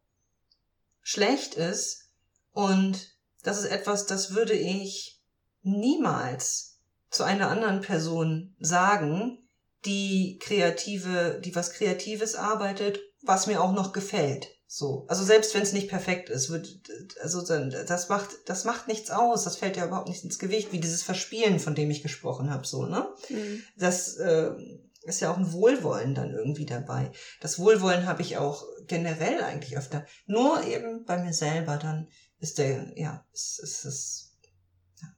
[1.00, 2.10] schlecht ist
[2.52, 5.22] und das ist etwas, das würde ich
[5.62, 9.38] niemals zu einer anderen Person sagen,
[9.86, 14.48] die kreative, die was Kreatives arbeitet, was mir auch noch gefällt.
[14.66, 15.04] So.
[15.08, 16.68] Also selbst wenn es nicht perfekt ist, wird,
[17.20, 19.42] also das macht, das macht nichts aus.
[19.44, 22.64] Das fällt ja überhaupt nicht ins Gewicht, wie dieses Verspielen, von dem ich gesprochen habe,
[22.66, 23.08] so, ne?
[23.28, 23.64] Mhm.
[23.76, 24.52] Das äh,
[25.02, 27.10] ist ja auch ein Wohlwollen dann irgendwie dabei.
[27.40, 30.06] Das Wohlwollen habe ich auch generell eigentlich öfter.
[30.26, 32.08] Nur eben bei mir selber dann
[32.38, 34.36] ist der, ja, ist, ist, ist
[35.02, 35.08] ja,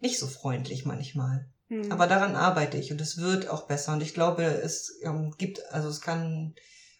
[0.00, 1.50] nicht so freundlich manchmal.
[1.68, 1.90] Mhm.
[1.90, 3.92] Aber daran arbeite ich und es wird auch besser.
[3.92, 6.54] Und ich glaube, es ähm, gibt, also es kann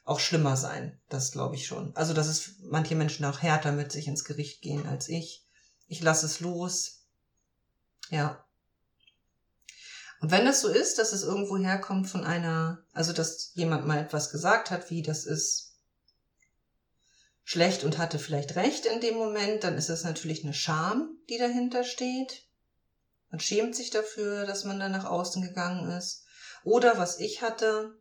[0.05, 1.01] auch schlimmer sein.
[1.09, 1.95] Das glaube ich schon.
[1.97, 5.47] Also, dass es manche Menschen auch härter mit sich ins Gericht gehen als ich.
[5.87, 7.07] Ich lasse es los.
[8.11, 8.45] Ja.
[10.21, 13.99] Und wenn das so ist, dass es irgendwo herkommt von einer, also dass jemand mal
[13.99, 15.75] etwas gesagt hat, wie das ist
[17.43, 21.37] schlecht und hatte vielleicht recht in dem Moment, dann ist es natürlich eine Scham, die
[21.37, 22.43] dahinter steht.
[23.35, 26.24] Man schämt sich dafür, dass man da nach außen gegangen ist.
[26.62, 27.99] Oder was ich hatte,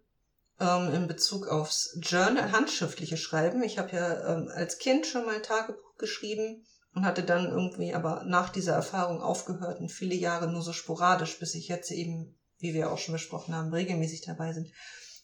[0.59, 3.63] ähm, in Bezug aufs Journal, handschriftliche Schreiben.
[3.63, 6.63] Ich habe ja ähm, als Kind schon mal Tagebuch geschrieben
[6.93, 11.39] und hatte dann irgendwie aber nach dieser Erfahrung aufgehört und viele Jahre nur so sporadisch,
[11.39, 14.71] bis ich jetzt eben, wie wir auch schon besprochen haben, regelmäßig dabei sind.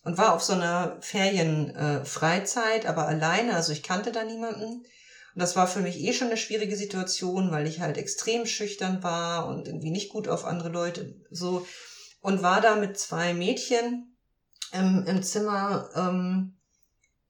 [0.02, 4.88] Und war auf so einer Ferienfreizeit, äh, aber alleine, also ich kannte da niemanden.
[5.40, 9.02] Und das war für mich eh schon eine schwierige Situation, weil ich halt extrem schüchtern
[9.04, 11.66] war und irgendwie nicht gut auf andere Leute so.
[12.20, 14.18] Und war da mit zwei Mädchen,
[14.74, 16.58] im, im Zimmer, ähm,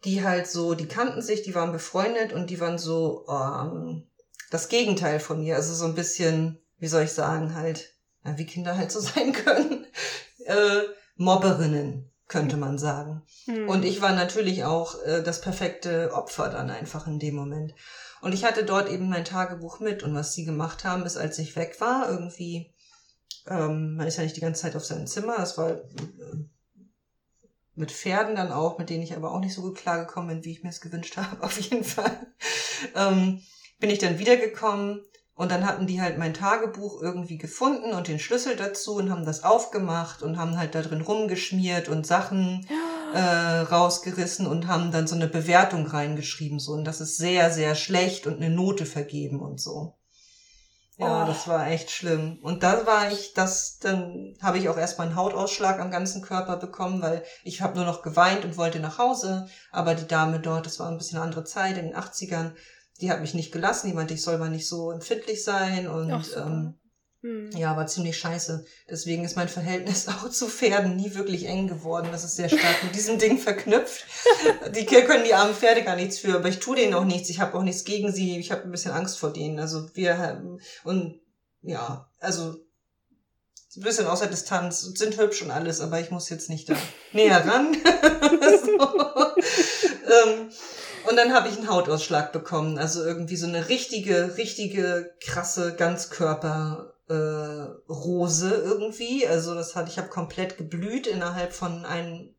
[0.06, 4.08] die halt so, die kannten sich, die waren befreundet und die waren so ähm,
[4.50, 5.56] das Gegenteil von mir.
[5.56, 7.94] Also so ein bisschen, wie soll ich sagen, halt,
[8.26, 9.86] ja, wie Kinder halt so sein können.
[10.46, 10.82] äh,
[11.16, 13.24] Mobberinnen, könnte man sagen.
[13.46, 13.68] Hm.
[13.68, 17.76] Und ich war natürlich auch äh, das perfekte Opfer dann einfach in dem Moment.
[18.22, 21.40] Und ich hatte dort eben mein Tagebuch mit und was sie gemacht haben, ist, als
[21.40, 22.74] ich weg war, irgendwie,
[23.48, 25.82] ähm, man ist ja nicht die ganze Zeit auf seinem Zimmer, das war äh,
[27.76, 30.52] mit Pferden dann auch, mit denen ich aber auch nicht so gut klargekommen bin, wie
[30.52, 32.28] ich mir es gewünscht habe, auf jeden Fall.
[32.96, 33.42] Ähm,
[33.80, 35.02] bin ich dann wiedergekommen
[35.40, 39.26] und dann hatten die halt mein Tagebuch irgendwie gefunden und den Schlüssel dazu und haben
[39.26, 42.68] das aufgemacht und haben halt da drin rumgeschmiert und Sachen
[43.14, 43.20] äh,
[43.62, 48.28] rausgerissen und haben dann so eine Bewertung reingeschrieben so und das ist sehr, sehr schlecht
[48.28, 49.96] und eine Note vergeben und so.
[50.98, 51.26] Ja, oh.
[51.26, 52.40] das war echt schlimm.
[52.42, 56.58] Und da war ich, das, dann habe ich auch erstmal einen Hautausschlag am ganzen Körper
[56.58, 59.48] bekommen, weil ich habe nur noch geweint und wollte nach Hause.
[59.72, 62.52] Aber die Dame dort, das war ein bisschen eine andere Zeit in den 80ern,
[63.02, 63.88] die hat mich nicht gelassen.
[63.88, 65.88] Die meinte, ich soll mal nicht so empfindlich sein.
[65.88, 66.80] Und Ach, ähm,
[67.22, 67.52] hm.
[67.52, 68.64] Ja, war ziemlich scheiße.
[68.90, 72.10] Deswegen ist mein Verhältnis auch zu Pferden nie wirklich eng geworden.
[72.12, 74.06] Das ist sehr stark mit diesem Ding verknüpft.
[74.76, 77.30] Die können die armen Pferde gar nichts für, aber ich tue denen auch nichts.
[77.30, 78.40] Ich habe auch nichts gegen sie.
[78.40, 79.60] Ich habe ein bisschen Angst vor denen.
[79.60, 81.20] Also wir haben und
[81.62, 82.56] ja, also
[83.76, 86.76] ein bisschen außer Distanz, sind hübsch und alles, aber ich muss jetzt nicht da
[87.14, 87.76] näher ran.
[88.64, 88.72] so.
[90.08, 90.50] ähm,
[91.08, 96.94] und dann habe ich einen Hautausschlag bekommen, also irgendwie so eine richtige, richtige krasse Ganzkörper
[97.08, 97.14] äh,
[97.92, 99.28] Rose irgendwie.
[99.28, 102.36] Also das hat, ich habe komplett geblüht innerhalb von ein,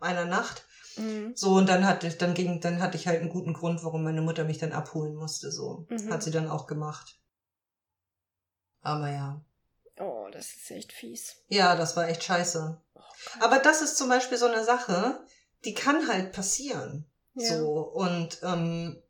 [0.00, 0.64] einer Nacht.
[0.96, 1.32] Mhm.
[1.34, 4.04] So, und dann hatte ich, dann ging, dann hatte ich halt einen guten Grund, warum
[4.04, 5.50] meine Mutter mich dann abholen musste.
[5.50, 5.86] So.
[5.88, 6.12] Mhm.
[6.12, 7.18] Hat sie dann auch gemacht.
[8.80, 9.44] Aber ja.
[9.98, 11.36] Oh, das ist echt fies.
[11.48, 12.80] Ja, das war echt scheiße.
[12.94, 13.00] Oh,
[13.40, 15.24] Aber das ist zum Beispiel so eine Sache,
[15.64, 17.06] die kann halt passieren.
[17.34, 17.58] Ja.
[17.58, 17.80] So.
[17.80, 19.02] Und ähm,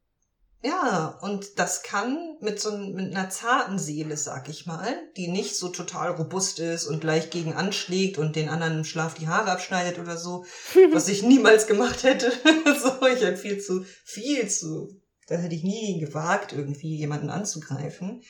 [0.64, 5.57] ja, und das kann mit so mit einer zarten Seele, sag ich mal, die nicht
[5.57, 9.51] so total robust ist und gleich gegen anschlägt und den anderen im Schlaf die Haare
[9.51, 10.45] abschneidet oder so,
[10.93, 12.31] was ich niemals gemacht hätte.
[12.81, 18.23] so, ich hätte viel zu, viel zu, da hätte ich nie gewagt, irgendwie jemanden anzugreifen.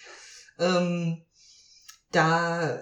[0.58, 1.26] Ähm,
[2.12, 2.80] da,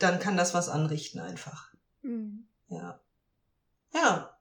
[0.00, 1.72] dann kann das was anrichten einfach.
[2.02, 2.48] Mhm.
[2.68, 3.00] Ja.
[3.94, 4.37] Ja,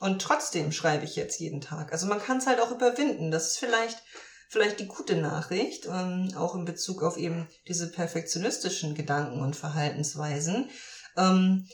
[0.00, 1.92] und trotzdem schreibe ich jetzt jeden Tag.
[1.92, 3.30] Also man kann es halt auch überwinden.
[3.30, 4.02] Das ist vielleicht,
[4.48, 10.70] vielleicht die gute Nachricht, ähm, auch in Bezug auf eben diese perfektionistischen Gedanken und Verhaltensweisen.
[11.16, 11.68] Ähm,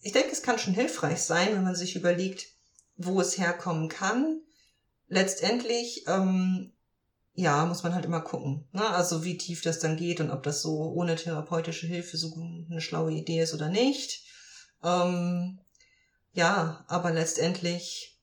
[0.00, 2.46] ich denke, es kann schon hilfreich sein, wenn man sich überlegt,
[2.96, 4.40] wo es herkommen kann.
[5.08, 6.72] Letztendlich, ähm,
[7.34, 8.68] ja, muss man halt immer gucken.
[8.72, 8.88] Ne?
[8.88, 12.80] Also wie tief das dann geht und ob das so ohne therapeutische Hilfe so eine
[12.80, 14.24] schlaue Idee ist oder nicht.
[14.82, 15.60] Ähm,
[16.32, 18.18] ja, aber letztendlich,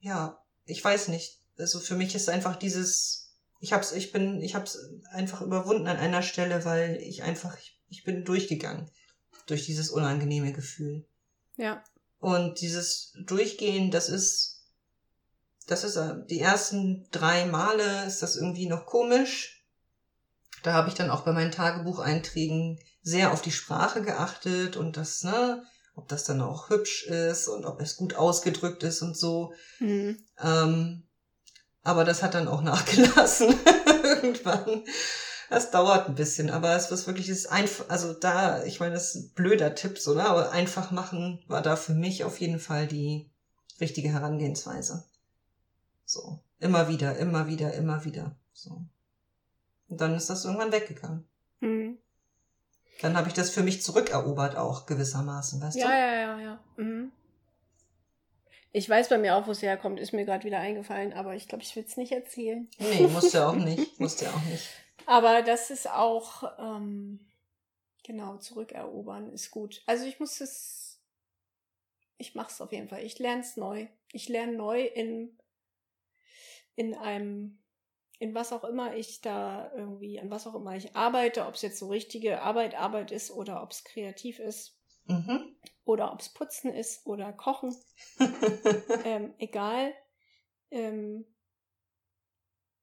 [0.00, 1.38] ja, ich weiß nicht.
[1.56, 4.78] Also für mich ist einfach dieses, ich hab's, ich bin, ich hab's
[5.10, 8.90] einfach überwunden an einer Stelle, weil ich einfach, ich, ich bin durchgegangen
[9.46, 11.04] durch dieses unangenehme Gefühl.
[11.56, 11.82] Ja.
[12.20, 14.64] Und dieses Durchgehen, das ist,
[15.66, 19.64] das ist äh, die ersten drei Male ist das irgendwie noch komisch.
[20.62, 25.22] Da habe ich dann auch bei meinen Tagebucheinträgen sehr auf die Sprache geachtet und das,
[25.22, 25.64] ne,
[25.98, 29.52] ob das dann auch hübsch ist und ob es gut ausgedrückt ist und so.
[29.80, 30.16] Mhm.
[30.40, 31.02] Ähm,
[31.82, 33.54] aber das hat dann auch nachgelassen
[34.04, 34.84] irgendwann.
[35.50, 39.14] Das dauert ein bisschen, aber es ist wirklich das einfach, also da, ich meine, das
[39.14, 40.24] ist ein blöder Tipp, so, ne?
[40.24, 43.30] aber einfach machen war da für mich auf jeden Fall die
[43.80, 45.04] richtige Herangehensweise.
[46.04, 46.40] So.
[46.60, 48.36] Immer wieder, immer wieder, immer wieder.
[48.52, 48.84] So.
[49.88, 51.26] Und dann ist das irgendwann weggegangen.
[51.60, 51.98] Mhm.
[53.00, 55.92] Dann habe ich das für mich zurückerobert auch gewissermaßen, weißt ja, du?
[55.92, 56.60] Ja, ja, ja, ja.
[56.76, 57.12] Mhm.
[58.72, 61.48] Ich weiß bei mir auch, wo es herkommt, ist mir gerade wieder eingefallen, aber ich
[61.48, 62.68] glaube, ich will es nicht erzählen.
[62.78, 63.98] Nee, musst du auch nicht.
[63.98, 64.68] musst du auch nicht.
[65.06, 67.18] Aber das ist auch, ähm,
[68.04, 69.82] genau, zurückerobern ist gut.
[69.86, 71.00] Also ich muss es,
[72.18, 73.02] ich mache es auf jeden Fall.
[73.02, 73.86] Ich lerne es neu.
[74.12, 75.38] Ich lerne neu in,
[76.76, 77.58] in einem,
[78.18, 81.62] in was auch immer ich da irgendwie, an was auch immer ich arbeite, ob es
[81.62, 84.76] jetzt so richtige Arbeit, Arbeit ist oder ob es kreativ ist.
[85.06, 85.56] Mhm.
[85.84, 87.74] Oder ob es Putzen ist oder Kochen.
[89.04, 89.94] ähm, egal.
[90.70, 91.24] Ähm,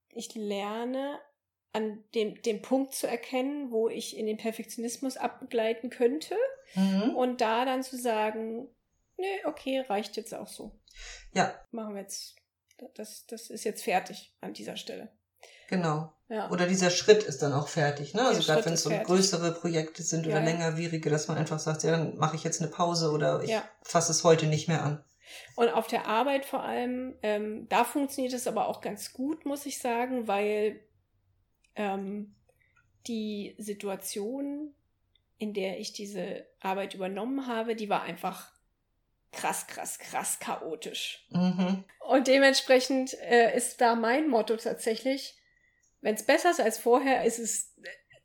[0.09, 1.19] ich lerne
[1.73, 6.36] an dem, dem Punkt zu erkennen, wo ich in den Perfektionismus abgleiten könnte
[6.73, 7.15] mhm.
[7.15, 8.69] und da dann zu sagen,
[9.17, 10.79] nee, okay, reicht jetzt auch so.
[11.33, 11.53] Ja.
[11.71, 12.38] Machen wir jetzt,
[12.95, 15.11] das, das ist jetzt fertig an dieser Stelle.
[15.69, 16.11] Genau.
[16.27, 16.49] Ja.
[16.49, 18.25] Oder dieser Schritt ist dann auch fertig, ne?
[18.25, 19.07] Also gerade wenn es so fertig.
[19.07, 22.61] größere Projekte sind oder ja, längerwierige, dass man einfach sagt, ja, dann mache ich jetzt
[22.61, 23.63] eine Pause oder ich ja.
[23.83, 25.03] fasse es heute nicht mehr an.
[25.55, 29.65] Und auf der Arbeit vor allem, ähm, da funktioniert es aber auch ganz gut, muss
[29.65, 30.79] ich sagen, weil
[31.75, 32.35] ähm,
[33.07, 34.73] die Situation,
[35.37, 38.51] in der ich diese Arbeit übernommen habe, die war einfach
[39.36, 41.25] krass, krass, krass chaotisch.
[41.29, 41.83] Mhm.
[41.99, 45.38] Und dementsprechend äh, ist da mein Motto tatsächlich,
[46.01, 47.73] wenn es besser ist als vorher, ist es,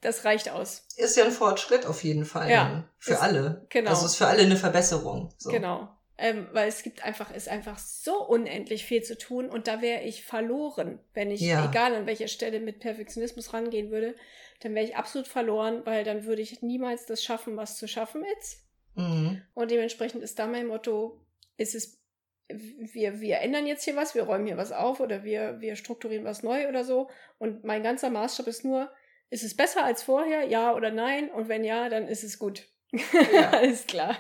[0.01, 0.87] das reicht aus.
[0.97, 2.51] Ist ja ein Fortschritt auf jeden Fall.
[2.51, 3.67] Ja, für ist, alle.
[3.71, 3.91] Genau.
[3.91, 5.35] Also ist für alle eine Verbesserung.
[5.39, 5.51] So.
[5.51, 5.89] Genau.
[6.19, 10.03] Ähm, weil es gibt einfach, ist einfach so unendlich viel zu tun und da wäre
[10.03, 11.67] ich verloren, wenn ich, ja.
[11.67, 14.15] egal an welcher Stelle mit Perfektionismus rangehen würde,
[14.61, 18.23] dann wäre ich absolut verloren, weil dann würde ich niemals das schaffen, was zu schaffen
[18.39, 18.59] ist.
[18.95, 19.43] Mhm.
[19.55, 21.21] Und dementsprechend ist da mein Motto,
[21.57, 22.01] ist es,
[22.49, 26.25] wir, wir ändern jetzt hier was, wir räumen hier was auf oder wir, wir strukturieren
[26.25, 27.09] was neu oder so.
[27.39, 28.91] Und mein ganzer Maßstab ist nur,
[29.31, 31.31] ist es besser als vorher, ja oder nein?
[31.31, 32.67] Und wenn ja, dann ist es gut.
[32.93, 33.51] Ja.
[33.53, 34.17] Alles klar.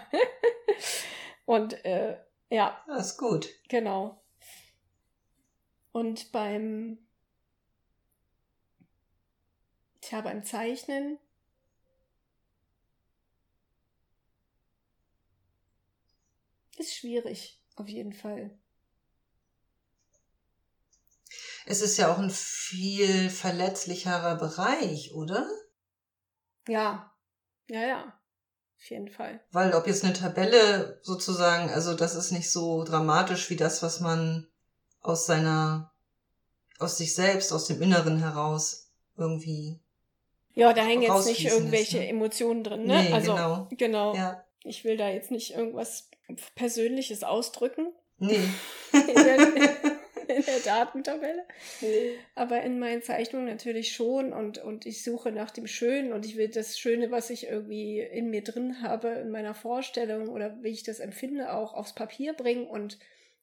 [1.45, 2.17] Und äh,
[2.49, 2.83] ja.
[2.87, 3.49] Das ist gut.
[3.69, 4.23] Genau.
[5.93, 6.99] Und beim,
[10.01, 11.19] tja, beim Zeichnen
[16.81, 18.51] ist schwierig, auf jeden Fall.
[21.67, 25.49] Es ist ja auch ein viel verletzlicherer Bereich, oder?
[26.67, 27.13] Ja,
[27.69, 28.21] ja, ja.
[28.77, 29.41] Auf jeden Fall.
[29.53, 34.01] Weil ob jetzt eine Tabelle sozusagen, also das ist nicht so dramatisch wie das, was
[34.01, 34.49] man
[35.03, 35.93] aus seiner,
[36.79, 39.79] aus sich selbst, aus dem Inneren heraus irgendwie.
[40.55, 42.09] Ja, da hängen jetzt nicht irgendwelche ist, ne?
[42.09, 43.03] Emotionen drin, ne?
[43.03, 43.69] Nee, also, genau.
[43.71, 44.17] genau.
[44.17, 44.45] Ja.
[44.65, 46.09] Ich will da jetzt nicht irgendwas
[46.55, 47.93] Persönliches ausdrücken.
[48.19, 48.41] Nee.
[50.37, 51.45] in der Datentabelle.
[51.81, 52.19] Nee.
[52.35, 56.37] Aber in meinen Zeichnungen natürlich schon und, und ich suche nach dem Schönen und ich
[56.37, 60.71] will das Schöne, was ich irgendwie in mir drin habe, in meiner Vorstellung oder wie
[60.71, 62.99] ich das empfinde, auch aufs Papier bringen und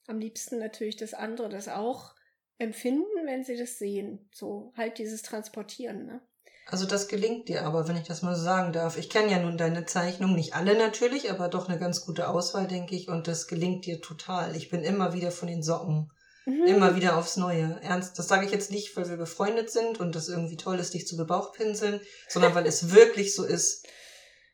[0.06, 2.14] am liebsten natürlich das andere das auch
[2.58, 4.28] empfinden, wenn sie das sehen.
[4.32, 6.20] So halt dieses Transportieren, ne?
[6.70, 8.98] Also das gelingt dir aber, wenn ich das mal so sagen darf.
[8.98, 12.66] Ich kenne ja nun deine Zeichnungen, nicht alle natürlich, aber doch eine ganz gute Auswahl,
[12.66, 13.08] denke ich.
[13.08, 14.54] Und das gelingt dir total.
[14.54, 16.10] Ich bin immer wieder von den Socken
[16.48, 16.66] Mhm.
[16.66, 17.78] Immer wieder aufs Neue.
[17.82, 20.94] Ernst, das sage ich jetzt nicht, weil wir befreundet sind und das irgendwie toll ist,
[20.94, 23.86] dich zu bebauchpinseln, sondern weil es wirklich so ist.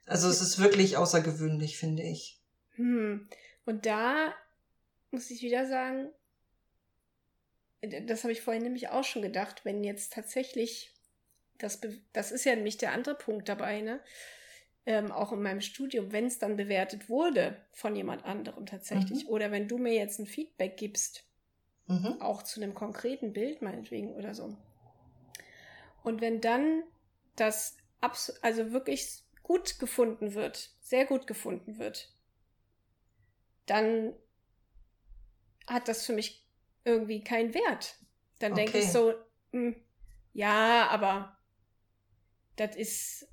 [0.05, 2.43] Also es ist wirklich außergewöhnlich, finde ich.
[2.75, 3.29] Hm.
[3.65, 4.35] Und da
[5.13, 6.11] muss ich wieder sagen,
[7.81, 10.93] das habe ich vorhin nämlich auch schon gedacht, wenn jetzt tatsächlich,
[11.65, 11.81] das,
[12.13, 14.01] das ist ja nämlich der andere Punkt dabei, ne?
[14.87, 19.31] Ähm, auch in meinem Studium, wenn es dann bewertet wurde von jemand anderem tatsächlich, mhm.
[19.31, 21.25] oder wenn du mir jetzt ein Feedback gibst,
[21.87, 22.21] Mhm.
[22.21, 24.57] Auch zu einem konkreten Bild meinetwegen oder so.
[26.03, 26.83] Und wenn dann
[27.37, 27.77] das
[28.43, 32.13] also wirklich gut gefunden wird, sehr gut gefunden wird,
[33.67, 34.15] dann
[35.67, 36.47] hat das für mich
[36.85, 37.97] irgendwie keinen Wert.
[38.39, 38.65] Dann okay.
[38.65, 39.15] denke ich so,
[39.53, 39.77] mh, hm,
[40.33, 41.34] ja, aber
[42.57, 43.29] das ist,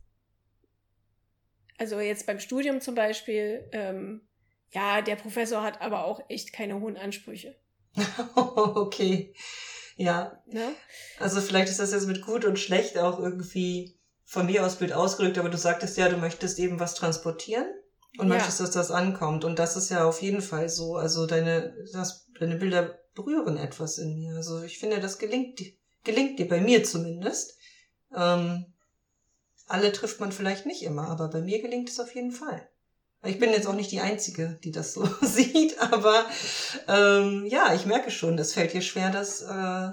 [1.77, 4.27] also jetzt beim Studium zum Beispiel, ähm,
[4.71, 7.55] ja, der Professor hat aber auch echt keine hohen Ansprüche.
[8.35, 9.33] okay.
[9.97, 10.41] Ja.
[10.47, 10.73] Ne?
[11.19, 14.93] Also vielleicht ist das jetzt mit gut und schlecht auch irgendwie von mir aus Bild
[14.93, 17.67] ausgedrückt, aber du sagtest ja, du möchtest eben was transportieren
[18.17, 18.35] und ja.
[18.35, 19.43] möchtest, dass das ankommt.
[19.43, 20.95] Und das ist ja auf jeden Fall so.
[20.95, 24.35] Also deine, das, deine Bilder berühren etwas in mir.
[24.35, 25.59] Also ich finde, das gelingt,
[26.03, 27.57] gelingt dir, bei mir zumindest.
[28.15, 28.73] Ähm,
[29.71, 32.67] alle trifft man vielleicht nicht immer, aber bei mir gelingt es auf jeden Fall.
[33.23, 36.25] Ich bin jetzt auch nicht die Einzige, die das so sieht, aber
[36.87, 39.91] ähm, ja, ich merke schon, es fällt dir schwer, das äh,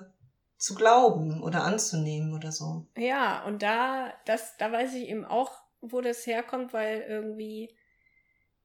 [0.57, 2.87] zu glauben oder anzunehmen oder so.
[2.97, 7.76] Ja, und da, das, da weiß ich eben auch, wo das herkommt, weil irgendwie,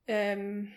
[0.07, 0.71] ähm,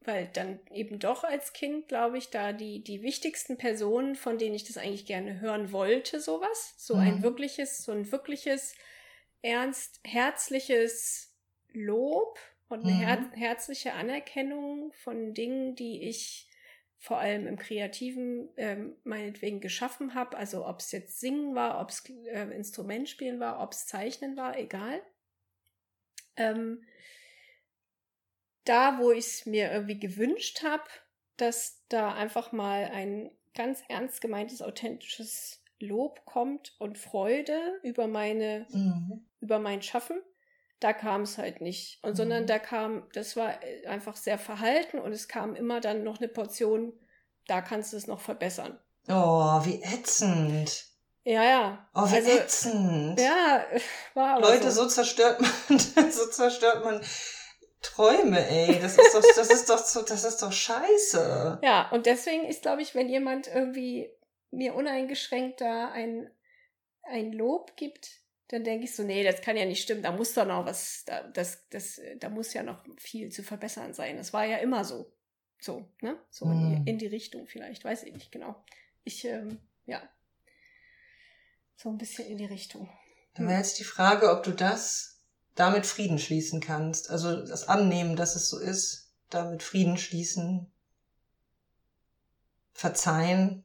[0.00, 4.54] weil dann eben doch als Kind, glaube ich, da die, die wichtigsten Personen, von denen
[4.54, 7.00] ich das eigentlich gerne hören wollte, sowas, so mhm.
[7.00, 8.74] ein wirkliches, so ein wirkliches,
[9.42, 11.34] ernst, herzliches,
[11.72, 12.38] Lob
[12.68, 13.00] und eine mhm.
[13.00, 16.48] her herzliche Anerkennung von Dingen, die ich
[16.98, 20.36] vor allem im Kreativen ähm, meinetwegen geschaffen habe.
[20.36, 24.58] Also ob es jetzt Singen war, ob es äh, Instrumentspielen war, ob es Zeichnen war,
[24.58, 25.00] egal.
[26.36, 26.84] Ähm,
[28.68, 30.84] da, wo ich es mir irgendwie gewünscht habe,
[31.36, 38.66] dass da einfach mal ein ganz ernst gemeintes, authentisches Lob kommt und Freude über meine,
[38.70, 39.24] mhm.
[39.40, 40.20] über mein Schaffen,
[40.80, 41.98] da kam es halt nicht.
[42.02, 42.16] Und mhm.
[42.16, 46.18] sondern da kam, das war äh, einfach sehr verhalten und es kam immer dann noch
[46.18, 46.92] eine Portion,
[47.46, 48.78] da kannst du es noch verbessern.
[49.08, 50.84] Oh, wie ätzend.
[51.24, 51.88] Ja, ja.
[51.94, 53.20] Oh, wie also, ätzend.
[53.20, 53.64] Ja,
[54.14, 54.82] war Leute, so.
[54.82, 55.78] so zerstört man,
[56.10, 57.00] so zerstört man
[57.80, 58.78] Träume, ey.
[58.80, 61.60] Das ist doch, das ist doch so, das ist doch scheiße.
[61.62, 64.10] Ja, und deswegen ist, glaube ich, wenn jemand irgendwie
[64.50, 66.30] mir uneingeschränkt da ein,
[67.02, 70.32] ein Lob gibt, dann denke ich so, nee, das kann ja nicht stimmen, da muss
[70.34, 74.16] doch noch was, da, das, das, da muss ja noch viel zu verbessern sein.
[74.16, 75.12] Das war ja immer so.
[75.60, 76.16] So, ne?
[76.30, 76.52] So mm.
[76.52, 76.86] in, die, hm.
[76.86, 78.64] in, die, Richtung vielleicht, weiß ich nicht genau.
[79.04, 80.00] Ich, ähm, ja.
[81.76, 82.88] So ein bisschen in die Richtung.
[83.34, 85.17] Dann wäre jetzt die Frage, ob du das
[85.58, 87.10] damit Frieden schließen kannst.
[87.10, 90.70] Also das Annehmen, dass es so ist, damit Frieden schließen,
[92.72, 93.64] verzeihen.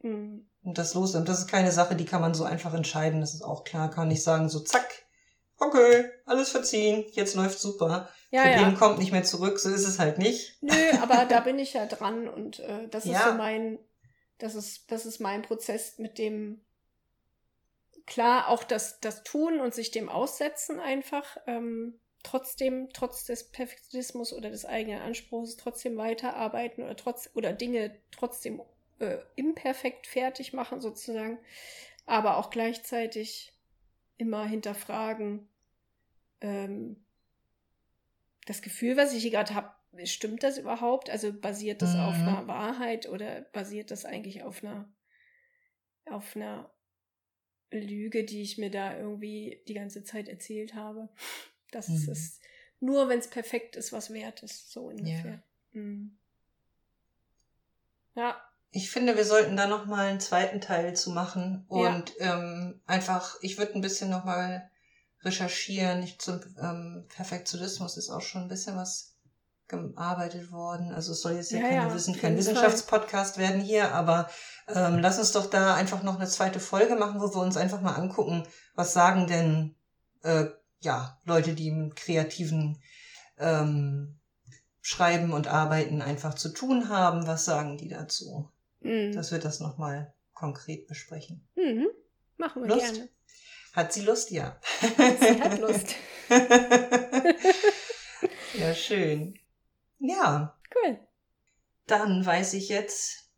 [0.00, 1.14] Mm und das los.
[1.14, 3.20] Und das ist keine Sache, die kann man so einfach entscheiden.
[3.20, 3.90] Das ist auch klar.
[3.90, 5.04] Kann nicht sagen, so zack,
[5.58, 8.08] okay, alles verziehen, jetzt läuft super.
[8.30, 8.78] Ja, Problem ja.
[8.78, 10.62] kommt nicht mehr zurück, so ist es halt nicht.
[10.62, 13.30] Nö, aber da bin ich ja dran und äh, das ist ja.
[13.30, 13.78] so mein,
[14.38, 16.62] das ist, das ist mein Prozess mit dem,
[18.06, 24.32] klar, auch das, das Tun und sich dem aussetzen einfach, ähm, trotzdem, trotz des Perfektionismus
[24.32, 28.62] oder des eigenen Anspruchs, trotzdem weiterarbeiten oder trotz, oder Dinge trotzdem
[29.00, 31.38] äh, imperfekt fertig machen sozusagen,
[32.06, 33.52] aber auch gleichzeitig
[34.16, 35.48] immer hinterfragen,
[36.40, 37.04] ähm,
[38.46, 39.72] das Gefühl, was ich hier gerade habe,
[40.04, 41.10] stimmt das überhaupt?
[41.10, 42.00] Also basiert das mhm.
[42.00, 44.88] auf einer Wahrheit oder basiert das eigentlich auf einer,
[46.06, 46.70] auf einer
[47.72, 51.08] Lüge, die ich mir da irgendwie die ganze Zeit erzählt habe?
[51.70, 52.08] Das mhm.
[52.10, 52.40] ist
[52.80, 55.42] nur, wenn es perfekt ist, was wert ist, so ungefähr.
[55.72, 55.80] Ja.
[55.80, 56.16] Mhm.
[58.14, 58.42] ja
[58.72, 62.38] ich finde, wir sollten da noch mal einen zweiten Teil zu machen und ja.
[62.38, 64.70] ähm, einfach, ich würde ein bisschen noch mal
[65.20, 66.00] recherchieren.
[66.00, 69.11] Nicht zum ähm, Perfektionismus ist auch schon ein bisschen was
[69.72, 70.92] gearbeitet worden.
[70.92, 74.30] Also es soll jetzt ja, ja, keine Wissen, kein Wissenschaftspodcast werden hier, aber
[74.68, 77.80] ähm, lass uns doch da einfach noch eine zweite Folge machen, wo wir uns einfach
[77.80, 79.74] mal angucken, was sagen denn
[80.22, 80.46] äh,
[80.80, 82.78] ja Leute, die im kreativen
[83.38, 84.18] ähm,
[84.80, 88.50] Schreiben und Arbeiten einfach zu tun haben, was sagen die dazu?
[88.80, 89.12] Mhm.
[89.12, 91.48] Dass wir das nochmal konkret besprechen.
[91.54, 91.86] Mhm.
[92.36, 92.94] Machen wir Lust?
[92.94, 93.08] gerne.
[93.72, 94.60] Hat sie Lust, ja.
[94.80, 95.94] Sie hat Lust.
[98.58, 99.38] ja, schön.
[100.02, 100.54] Ja.
[100.74, 100.98] Cool.
[101.86, 103.30] Dann weiß ich jetzt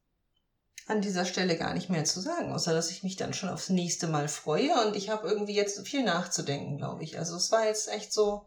[0.86, 3.70] an dieser Stelle gar nicht mehr zu sagen, außer dass ich mich dann schon aufs
[3.70, 7.18] nächste Mal freue und ich habe irgendwie jetzt viel nachzudenken, glaube ich.
[7.18, 8.46] Also es war jetzt echt so,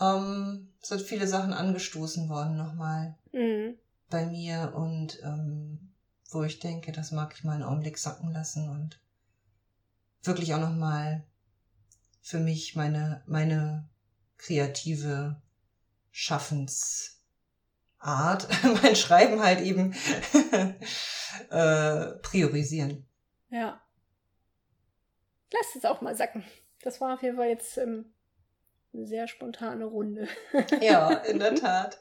[0.00, 3.78] ähm, es sind viele Sachen angestoßen worden nochmal mhm.
[4.10, 5.92] bei mir und ähm,
[6.30, 9.00] wo ich denke, das mag ich mal einen Augenblick sacken lassen und
[10.24, 11.24] wirklich auch nochmal
[12.20, 13.88] für mich meine, meine
[14.38, 15.40] kreative
[18.04, 18.48] Schaffensart,
[18.82, 19.94] mein Schreiben halt eben
[21.50, 23.06] äh, priorisieren.
[23.50, 23.80] Ja.
[25.52, 26.44] Lass es auch mal sacken.
[26.82, 28.12] Das war auf jeden Fall jetzt ähm,
[28.92, 30.28] eine sehr spontane Runde.
[30.80, 31.98] ja, in der Tat.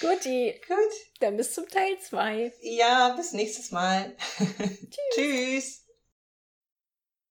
[0.00, 0.60] Guti.
[0.66, 0.92] Gut.
[1.20, 2.52] Dann bis zum Teil 2.
[2.62, 4.16] Ja, bis nächstes Mal.
[4.38, 4.90] Tschüss.
[5.14, 5.83] Tschüss.